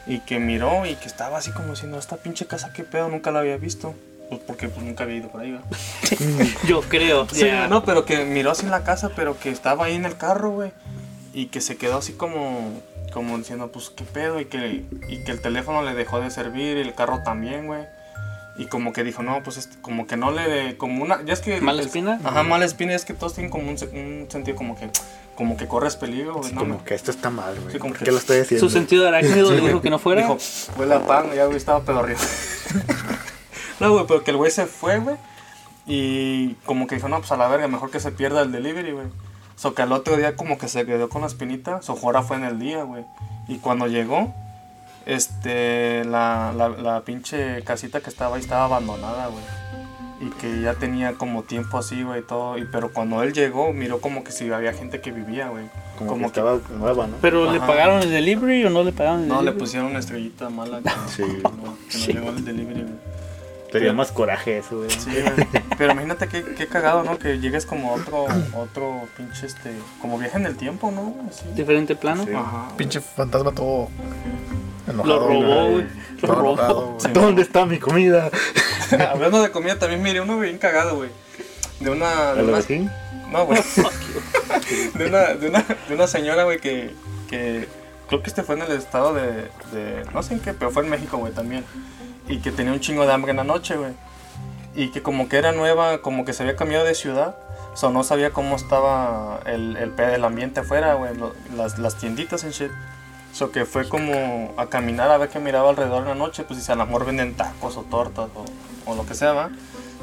[0.08, 3.32] Y que miró y que estaba así como diciendo, esta pinche casa, qué pedo, nunca
[3.32, 3.94] la había visto.
[4.30, 6.50] Pues porque pues nunca había ido por ahí, güey.
[6.68, 7.28] Yo creo.
[7.34, 10.18] Sí, no, pero que miró así en la casa, pero que estaba ahí en el
[10.18, 10.72] carro, güey.
[11.34, 12.72] Y que se quedó así como,
[13.14, 14.40] como diciendo, pues qué pedo.
[14.40, 17.84] Y que, y que el teléfono le dejó de servir y el carro también, güey.
[18.58, 20.78] Y como que dijo, no, pues este, como que no le.
[20.78, 21.24] Como una.
[21.24, 21.60] Ya es que.
[21.62, 22.20] ¿Mala es- espina?
[22.24, 22.94] Ajá, mala espina.
[22.94, 24.90] Es que todos tienen como un sentido como que.
[25.42, 26.50] Como que corres peligro, güey.
[26.50, 26.84] Sí, no, como no.
[26.84, 27.72] que esto está mal, güey.
[27.74, 28.64] Sí, como ¿Por que- qué lo estoy haciendo?
[28.64, 30.22] Su sentido de arácnido le dijo que no fuera.
[30.22, 30.38] Dijo,
[30.78, 32.24] huele a pan, ya güey estaba pedorriendo.
[33.80, 35.16] no, güey, pero que el güey se fue, güey.
[35.88, 38.92] Y como que dijo, no, pues a la verga, mejor que se pierda el delivery,
[38.92, 39.08] güey.
[39.56, 41.82] So que al otro día como que se quedó con la espinita.
[41.82, 43.04] Su hora fue en el día, güey.
[43.48, 44.32] Y cuando llegó,
[45.08, 49.44] este, la, la, la pinche casita que estaba ahí estaba abandonada, güey.
[50.22, 52.58] Y que ya tenía como tiempo así, güey, y todo.
[52.58, 55.66] Y, pero cuando él llegó, miró como que si había gente que vivía, güey.
[55.98, 57.16] Como, que estaba nueva, ¿no?
[57.22, 59.60] Pero le pagaron el delivery o no le pagaron el No, le delivery.
[59.60, 60.80] pusieron una estrellita mala.
[60.82, 61.24] Que, Sí.
[61.24, 63.12] que no, que no llegó el delivery, güey.
[63.72, 64.90] Tenía más coraje eso, güey.
[64.92, 65.48] Sí, güey.
[65.78, 67.18] Pero imagínate qué, qué cagado, ¿no?
[67.18, 71.16] Que llegues como a otro, otro pinche, este, como viaje en el tiempo, ¿no?
[71.30, 71.46] Así.
[71.56, 72.26] Diferente plano.
[72.26, 72.32] Sí.
[72.36, 72.68] Ajá.
[72.78, 73.88] Pinche fantasma todo
[74.88, 75.20] enojado.
[75.28, 75.86] robó, güey.
[76.22, 76.54] Lo robó.
[76.54, 76.98] enojado.
[77.14, 78.30] ¿Dónde está mi comida?
[79.12, 81.10] Hablando de comida, también miré uno bien cagado, güey.
[81.80, 82.34] De una.
[82.34, 82.60] De ¿El una
[83.32, 83.62] no, güey.
[84.96, 86.94] De una, de una, de una señora, güey, que,
[87.30, 87.68] que.
[88.08, 90.04] Creo que este fue en el estado de, de.
[90.14, 91.64] No sé en qué, pero fue en México, güey, también.
[92.28, 93.94] Y que tenía un chingo de hambre en la noche, güey.
[94.76, 97.36] Y que como que era nueva, como que se había cambiado de ciudad.
[97.74, 101.16] O sea, no sabía cómo estaba el, el, el ambiente afuera, güey.
[101.16, 102.72] lo- Las, las tienditas en shit.
[103.34, 106.44] So que fue como a caminar a ver qué miraba alrededor en la noche.
[106.44, 109.52] Pues si a lo mejor venden tacos o tortas o, o lo que sea, ¿va?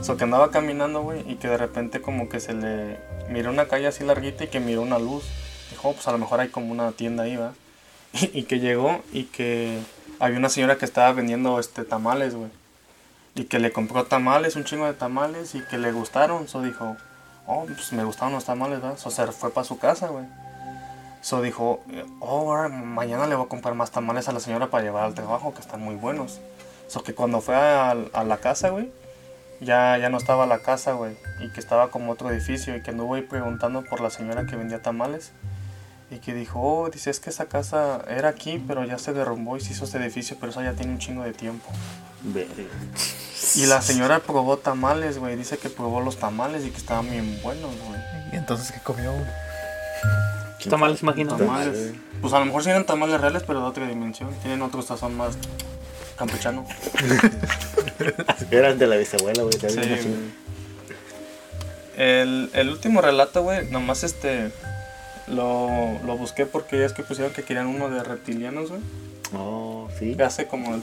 [0.00, 2.98] So que andaba caminando, güey, y que de repente como que se le
[3.28, 5.24] miró una calle así larguita y que miró una luz.
[5.70, 7.52] Dijo, "Oh, pues a lo mejor hay como una tienda ahí, ¿va?
[8.12, 9.78] Y, y que llegó y que
[10.18, 12.50] había una señora que estaba vendiendo este tamales, güey.
[13.34, 16.48] Y que le compró tamales, un chingo de tamales, y que le gustaron.
[16.48, 16.96] So dijo,
[17.46, 18.98] oh, pues me gustaron los tamales, ¿verdad?
[18.98, 20.24] So se fue para su casa, güey.
[21.20, 21.80] So dijo,
[22.20, 25.14] oh, ahora mañana le voy a comprar más tamales a la señora para llevar al
[25.14, 26.40] trabajo, que están muy buenos.
[26.86, 28.90] So que cuando fue a, a la casa, güey,
[29.60, 31.16] ya, ya no estaba la casa, güey.
[31.40, 34.56] Y que estaba como otro edificio, y que anduvo ahí preguntando por la señora que
[34.56, 35.32] vendía tamales.
[36.10, 39.58] Y que dijo, oh, dice, es que esa casa era aquí, pero ya se derrumbó
[39.58, 41.68] y se hizo este edificio, pero eso ya tiene un chingo de tiempo.
[43.56, 45.36] Y la señora probó tamales, güey.
[45.36, 48.00] Dice que probó los tamales y que estaban bien buenos, güey.
[48.32, 49.12] Y entonces, ¿qué comió?
[50.68, 51.36] Tamales, imagino.
[51.36, 51.92] Tamales.
[52.20, 54.30] Pues a lo mejor sí eran tamales reales, pero de otra dimensión.
[54.42, 55.36] Tienen otro sazón más
[56.16, 56.66] campechano.
[58.50, 59.54] Eran de la bisabuela, güey.
[61.96, 64.50] El, el último relato, güey, nomás este.
[65.26, 68.80] Lo, lo busqué porque ya es que pusieron que querían uno de reptilianos, güey.
[69.36, 70.14] Oh, sí.
[70.14, 70.80] Que hace como.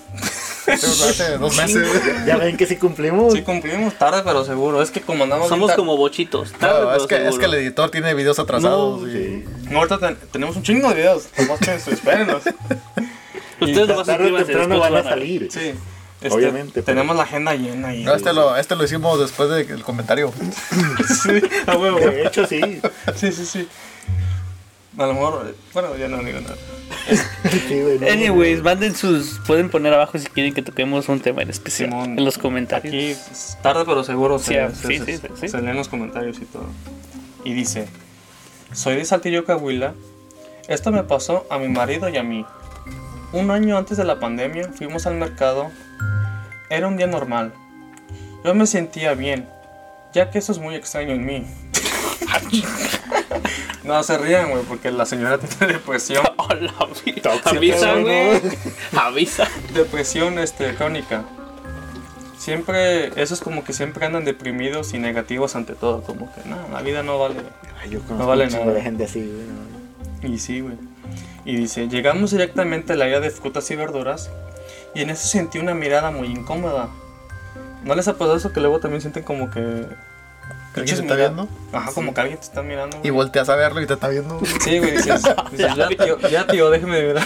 [0.67, 2.25] Hace dos meses, güey.
[2.25, 3.33] Ya ven que sí cumplimos.
[3.33, 4.81] Sí, cumplimos tarde, pero seguro.
[4.81, 5.47] Es que como andamos.
[5.49, 6.51] Somos ahorita- como bochitos.
[6.53, 7.39] tarde, No, pero es, que, es seguro.
[7.39, 9.01] que el editor tiene videos atrasados.
[9.01, 9.45] No, y- Sí.
[9.69, 11.27] No, ahorita ten- tenemos un chingo de videos.
[11.37, 12.43] Nomás que espérenos.
[13.61, 15.47] Ustedes nomás Tarde o temprano van a salir.
[15.51, 15.73] Sí.
[16.21, 18.03] Este, Obviamente, pero- Tenemos la agenda llena y.
[18.03, 20.31] No, este, lo, este lo hicimos después del comentario.
[21.23, 21.99] Sí, a huevo.
[21.99, 22.81] De hecho, sí.
[23.15, 23.67] Sí, sí, sí.
[24.97, 25.55] A lo mejor.
[25.73, 26.55] Bueno, ya no digo nada.
[27.67, 29.39] Sí, güey, no, Anyways, manden sus.
[29.45, 32.93] Pueden poner abajo si quieren que toquemos un tema en especial Simón, en los comentarios.
[32.93, 33.15] Aquí
[33.61, 36.65] tarde, pero seguro Sí, se, se- sí, se- leen los comentarios y todo.
[37.43, 37.87] Y dice:
[38.73, 39.93] Soy de Saltillo, Coahuila.
[40.67, 42.45] Esto me pasó a mi marido y a mí.
[43.33, 45.69] Un año antes de la pandemia fuimos al mercado.
[46.69, 47.53] Era un día normal.
[48.43, 49.47] Yo me sentía bien,
[50.13, 51.45] ya que eso es muy extraño en mí.
[53.85, 56.25] No, se rían, güey, porque la señora tiene depresión.
[56.37, 56.73] Hola,
[57.45, 58.01] avisa, ¿no?
[58.01, 58.41] güey.
[58.97, 59.47] Avisa.
[59.73, 61.23] Depresión, este, crónica.
[62.37, 66.01] Siempre, eso es como que siempre andan deprimidos y negativos ante todo.
[66.01, 67.35] Como que, no, la vida no vale.
[67.81, 68.71] Ay, yo conozco vale nada.
[68.71, 69.47] de gente así, güey.
[69.47, 70.35] no.
[70.35, 70.75] Y sí, güey.
[71.45, 74.31] Y dice, llegamos directamente al área de frutas y verduras
[74.95, 76.89] y en eso sentí una mirada muy incómoda.
[77.83, 79.85] ¿No les ha pasado eso que luego también sienten como que...
[80.75, 81.47] ¿Que alguien te está viendo?
[81.73, 82.97] Ajá, como que alguien te está mirando.
[82.97, 83.11] Y güey.
[83.11, 84.39] volteas a verlo y te está viendo.
[84.63, 85.21] Sí, güey, dices,
[85.51, 87.25] dices, ya tío, ya tío, déjeme de mirar.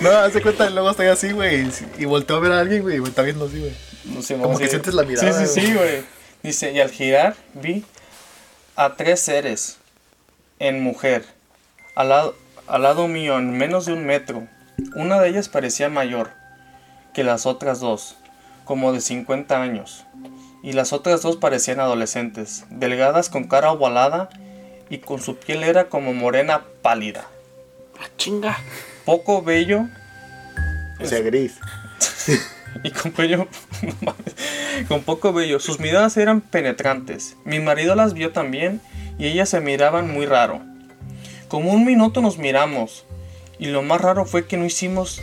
[0.00, 1.62] No, hace cuenta, luego estoy así, güey.
[1.66, 1.72] y-
[2.02, 3.72] Y volteo a ver a alguien, güey, y me está viendo así, güey.
[4.04, 4.70] No sé, Como que sí.
[4.70, 5.74] sientes la mirada, Sí, sí, sí, güey.
[5.74, 6.04] güey.
[6.42, 7.84] Dice, y al girar vi
[8.76, 9.78] a tres seres
[10.58, 11.24] en mujer,
[11.94, 12.36] al lado,
[12.68, 14.46] al lado mío, en menos de un metro.
[14.94, 16.30] Una de ellas parecía mayor
[17.14, 18.16] que las otras dos,
[18.64, 20.04] como de 50 años.
[20.66, 24.30] Y las otras dos parecían adolescentes, delgadas con cara ovalada
[24.90, 27.28] y con su piel era como morena pálida.
[28.00, 28.58] Ah, chinga.
[29.04, 29.86] Poco bello
[31.00, 31.60] O sea, gris.
[32.82, 33.14] y con
[34.00, 34.34] mames,
[34.88, 35.60] con poco vello.
[35.60, 37.36] Sus miradas eran penetrantes.
[37.44, 38.80] Mi marido las vio también
[39.20, 40.62] y ellas se miraban muy raro.
[41.46, 43.04] Como un minuto nos miramos
[43.60, 45.22] y lo más raro fue que no hicimos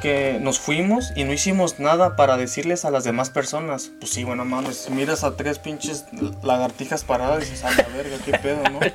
[0.00, 3.90] que nos fuimos y no hicimos nada para decirles a las demás personas.
[4.00, 6.04] Pues sí, bueno, mames, miras a tres pinches
[6.42, 8.80] lagartijas paradas y dices, a la verga, qué pedo, ¿no?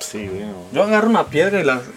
[0.00, 0.46] Sí, güey.
[0.46, 0.54] no.
[0.72, 1.80] Yo agarro una piedra y la...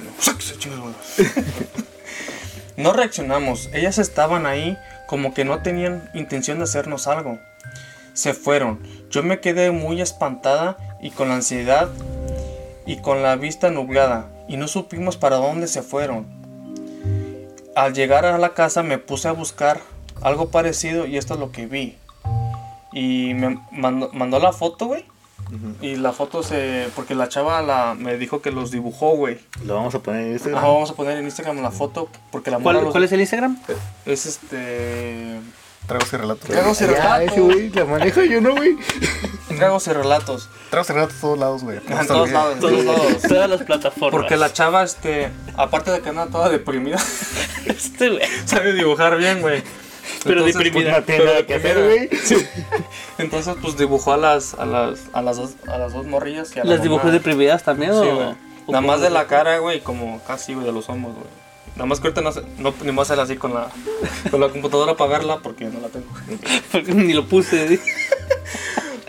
[2.77, 3.69] No reaccionamos.
[3.73, 4.77] Ellas estaban ahí
[5.07, 7.39] como que no tenían intención de hacernos algo.
[8.13, 8.79] Se fueron.
[9.09, 11.89] Yo me quedé muy espantada y con la ansiedad
[12.85, 16.44] y con la vista nublada y no supimos para dónde se fueron.
[17.75, 19.81] Al llegar a la casa me puse a buscar
[20.21, 21.97] algo parecido y esto es lo que vi.
[22.93, 25.05] Y me mandó, mandó la foto, güey.
[25.81, 26.87] Y la foto se...
[26.95, 29.37] Porque la chava la, me dijo que los dibujó, güey.
[29.63, 30.57] Lo vamos a poner en Instagram.
[30.57, 33.19] Ajá, vamos a poner en Instagram la foto porque la ¿Cuál, los- cuál es el
[33.21, 33.59] Instagram?
[34.05, 35.39] es este
[35.87, 36.49] Tragos y relatos.
[36.49, 37.31] Tragos y relatos.
[37.31, 38.75] ese güey, la manejo yo, ¿no, güey?
[39.57, 40.49] Tragos y relatos.
[40.71, 41.77] Tragos y relatos a todos lados, güey.
[41.77, 43.21] En todos lados, en todos lados.
[43.27, 44.11] Todas las plataformas.
[44.11, 46.97] Porque la chava, este, aparte de que anda toda deprimida,
[47.65, 48.21] Este, güey.
[48.45, 49.63] sabe dibujar bien, güey.
[50.23, 50.91] Pero Entonces, deprimida.
[50.99, 52.09] No tiene que hacer, güey.
[53.17, 56.59] Entonces, pues dibujó a las, a las, a las dos, a las dos morrillas y
[56.59, 56.83] a la ¿Las mamá.
[56.83, 58.15] dibujos deprimidas también Sí, o...?
[58.15, 58.35] güey.
[58.67, 61.27] Nada más de la cara, güey, como casi, güey, de los hombros, güey.
[61.75, 63.69] Nada más que ahorita no, sé- no ni más hacer así con la,
[64.31, 66.07] con la computadora para verla porque no la tengo.
[66.71, 67.79] Porque Ni lo puse.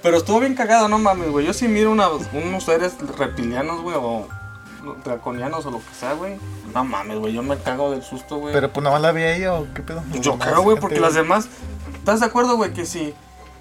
[0.03, 1.47] Pero estuvo bien cagado, no mames, güey.
[1.47, 4.29] Yo sí miro una- unos seres reptilianos, güey, o
[5.05, 6.39] draconianos o lo que sea, güey.
[6.75, 7.33] No mames, güey.
[7.33, 8.53] Yo me cago del susto, güey.
[8.53, 10.03] Pero pues nada más la vi ella o qué pedo.
[10.11, 11.49] Pues yo creo, güey, porque las demás.
[11.95, 12.73] ¿Estás de acuerdo, güey?
[12.73, 13.15] Que si,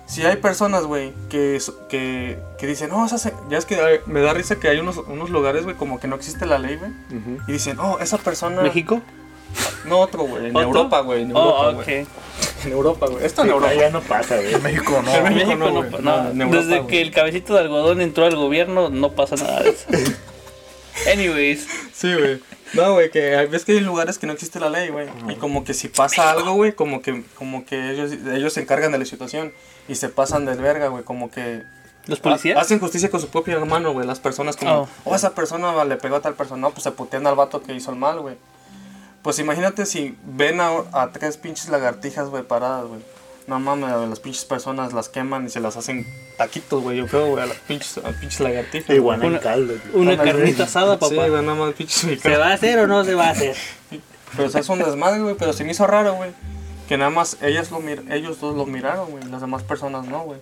[0.05, 3.99] si hay personas, güey, que, que, que dicen, no, esa se- ya es que ay,
[4.05, 6.75] me da risa que hay unos, unos lugares, güey, como que no existe la ley,
[6.77, 6.91] güey.
[7.47, 8.61] Y dicen, oh, esa persona.
[8.61, 9.01] ¿México?
[9.85, 10.47] No, otro, güey.
[10.47, 10.67] En ¿Otro?
[10.67, 11.21] Europa, güey.
[11.23, 11.83] En Europa, Oh.
[12.65, 13.23] En Europa, güey.
[13.25, 13.73] Esto en Sí, Europa.
[13.75, 14.53] ya no pasa, güey.
[14.55, 15.11] En México no.
[15.13, 18.01] En México México no, no, no, No, en Europa, Desde que el cabecito de algodón
[18.01, 19.85] entró al gobierno, no pasa nada de eso.
[21.11, 22.39] Anyways, Sí, güey.
[22.75, 25.07] No, güey, que hay- ves que hay lugares que no existe la ley, güey.
[25.29, 28.91] Y como que si pasa algo, güey, como que, como que ellos, ellos se encargan
[28.91, 29.53] de la situación
[29.87, 31.03] y se pasan del verga, güey.
[31.03, 31.63] Como que
[32.07, 32.57] ¿los policías?
[32.59, 34.05] hacen justicia con su propia mano, güey.
[34.05, 34.89] Las personas como, Oh.
[35.05, 37.73] oh, esa persona le pegó a tal persona, no, pues se putean al vato que
[37.73, 38.35] hizo el mal, güey.
[39.21, 43.01] Pues imagínate si ven a, a tres pinches lagartijas, güey, paradas, güey.
[43.47, 46.05] No mames, las pinches personas las queman y se las hacen
[46.37, 46.97] taquitos, güey.
[46.97, 48.89] Yo creo, güey, a las pinches, a pinches lagartijas.
[48.95, 50.01] Iguana en Una- caldo, güey.
[50.03, 51.09] Una Ándale, carnita asada, papá.
[51.09, 53.55] Sí, güey, nada más pinches ¿Se va a hacer o no se va a hacer?
[54.35, 55.35] Pero se hace un desmadre, güey.
[55.35, 56.31] Pero se me hizo raro, güey.
[56.89, 59.23] Que nada más ellas lo mir ellos dos lo miraron, güey.
[59.25, 60.39] Las demás personas no, güey.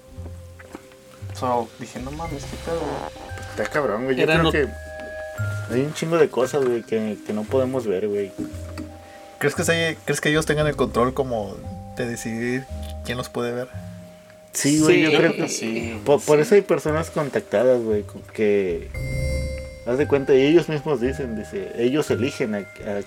[1.39, 3.49] So, dije, no mames, qué pedo, güey.
[3.51, 4.15] Está cabrón, güey.
[4.15, 4.67] Yo Era creo no- que
[5.73, 8.31] hay un chingo de cosas, güey, que, que no podemos ver, güey.
[9.39, 11.55] ¿Crees que, se- ¿Crees que ellos tengan el control como
[11.97, 12.65] de decidir
[13.05, 13.67] quién los puede ver?
[14.51, 15.99] Sí, güey, Sí, yo creo que sí.
[16.05, 18.89] Por, por eso hay personas contactadas, güey, que...
[19.85, 23.01] Haz de cuenta, y ellos mismos dicen, dice, ellos eligen a, a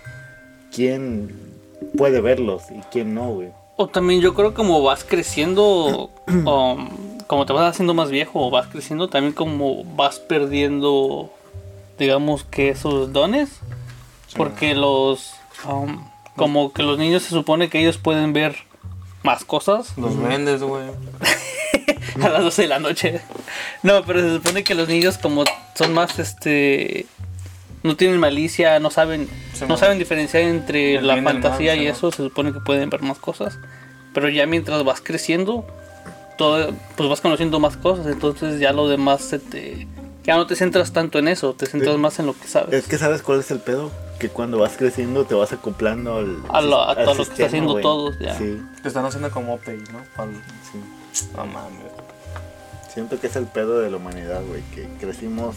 [0.75, 1.35] quién
[1.97, 3.49] puede verlos y quién no, güey.
[3.77, 6.89] O también yo creo como vas creciendo, um,
[7.27, 11.31] como te vas haciendo más viejo, o vas creciendo, también como vas perdiendo,
[11.99, 13.61] digamos que esos dones.
[14.37, 15.35] Porque los,
[15.67, 16.05] um,
[16.37, 18.57] como que los niños se supone que ellos pueden ver
[19.27, 20.85] más cosas Los vendes, güey.
[22.23, 23.21] a las 12 de la noche.
[23.83, 27.05] No, pero se supone que los niños como son más, este,
[27.83, 31.81] no tienen malicia, no saben, Sí, no saben diferenciar entre El la mal, fantasía sí,
[31.81, 33.59] y eso, se supone que pueden ver más cosas.
[34.15, 35.67] Pero ya mientras vas creciendo,
[36.39, 39.87] todo, pues vas conociendo más cosas, entonces ya lo demás se te...
[40.25, 42.01] Ya no te centras tanto en eso, te centras Sí.
[42.01, 42.73] más en lo que sabes.
[42.75, 43.91] Es que sabes cuál es el pedo.
[44.19, 47.23] Que cuando vas creciendo te vas acoplando al, A lo- a al todo lo que
[47.23, 47.83] está sistema, haciendo güey.
[47.83, 48.37] todos, ya.
[48.39, 50.01] Sí, Te están haciendo como update, ¿no?
[50.73, 51.27] Sí.
[51.37, 51.83] No mames.
[52.93, 54.63] Siento que es el pedo de la humanidad, güey.
[54.75, 55.55] Que crecimos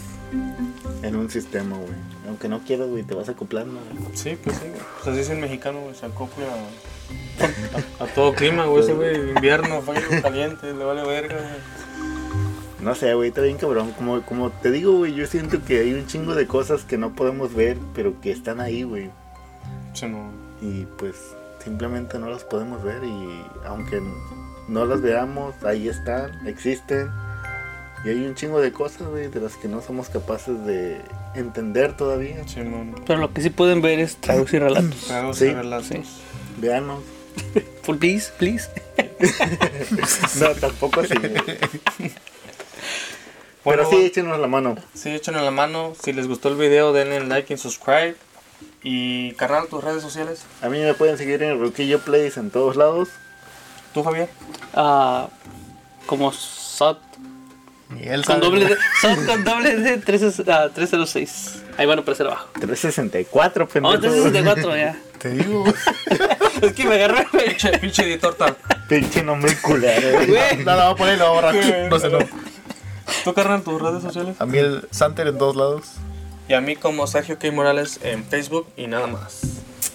[1.04, 1.94] en un sistema, güey.
[2.28, 3.80] Aunque no quieras, güey, te vas acoplando.
[3.80, 4.18] güey.
[4.18, 4.82] Sí, pues sí, güey.
[4.98, 5.96] Pues así es el mexicano, güey.
[5.96, 6.46] Se acopla
[8.00, 8.84] a, a todo clima, güey.
[8.84, 12.19] Ese güey, invierno, frío, caliente, le vale verga, güey.
[12.82, 13.92] No sé, güey, está bien cabrón.
[13.92, 17.14] Como, como te digo, güey, yo siento que hay un chingo de cosas que no
[17.14, 19.10] podemos ver, pero que están ahí, güey.
[19.94, 20.30] Sí, no.
[20.62, 21.16] Y pues
[21.64, 24.02] simplemente no las podemos ver y aunque
[24.70, 27.10] no las veamos, ahí están, existen.
[28.06, 31.02] Y hay un chingo de cosas, güey, de las que no somos capaces de
[31.36, 32.48] entender todavía.
[32.48, 32.96] Sí, no.
[33.06, 34.96] Pero lo que sí pueden ver es tragos y relatos.
[35.08, 35.88] Tragos Sí, y relatos.
[35.88, 36.02] sí.
[36.62, 37.04] Veanos.
[37.84, 38.70] Full please, please.
[40.40, 41.14] No, tampoco así,
[43.70, 44.76] Pero sí, échenos la mano.
[44.94, 45.94] Sí, échenle la mano.
[46.02, 48.16] Si les gustó el video, denle like y subscribe.
[48.84, 50.44] Y carnal, tus redes sociales.
[50.62, 53.10] A mí me pueden seguir en Ruquillo Plays en todos lados.
[53.94, 54.30] ¿Tú, Javier?
[54.74, 55.28] Ah,
[56.06, 57.00] como SOT
[57.90, 58.46] Ni él con sabe.
[58.46, 61.64] doble D, SOT con doble D 3, ah, 306.
[61.78, 62.50] Ahí van a aparecer abajo.
[62.60, 64.00] 364, Oh, pendejo.
[64.00, 65.00] 364 ya.
[65.20, 65.64] Te digo.
[66.62, 67.26] Es que me agarré.
[67.32, 68.56] Pinche, pinche editor tal.
[68.90, 70.58] Pinche nombre culero, güey.
[70.66, 71.90] No, no, por ahí lo voy a borrar.
[71.90, 72.20] No sé, no.
[73.24, 74.36] ¿Tú, carnal, tus redes sociales?
[74.40, 75.84] A mí el Santer en todos lados.
[76.48, 77.52] Y a mí como Sergio K.
[77.52, 79.42] Morales en Facebook y nada más.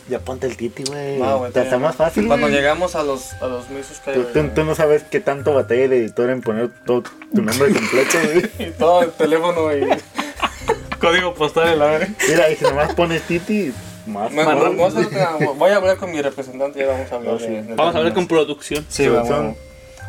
[0.08, 1.18] Ya ponte el titi, güey.
[1.18, 2.56] No, güey, Te está más fácil, Cuando güey.
[2.58, 5.92] llegamos a los, a los mil Tú, tú- tú no sabes qué tanto batalla el
[5.94, 7.02] editor en poner todo
[7.34, 8.50] tu nombre completo, güey.
[8.68, 9.88] Y todo el teléfono y
[11.00, 12.08] código postal en la verga.
[12.28, 13.72] Mira, y si nomás pones Titi,
[14.06, 14.30] más.
[14.30, 17.34] Me- más- vamos a- voy a hablar con mi representante y ya vamos a hablar
[17.34, 17.46] Oh, sí.
[17.46, 18.12] de- de Vamos a temas.
[18.14, 18.84] con producción.
[18.88, 19.56] Sí, vamos.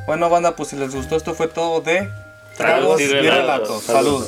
[0.07, 2.07] Bueno, banda, pues si les gustó, esto fue todo de
[2.57, 3.07] Tragos y.
[3.07, 3.83] Relatos.
[3.83, 4.25] Salud.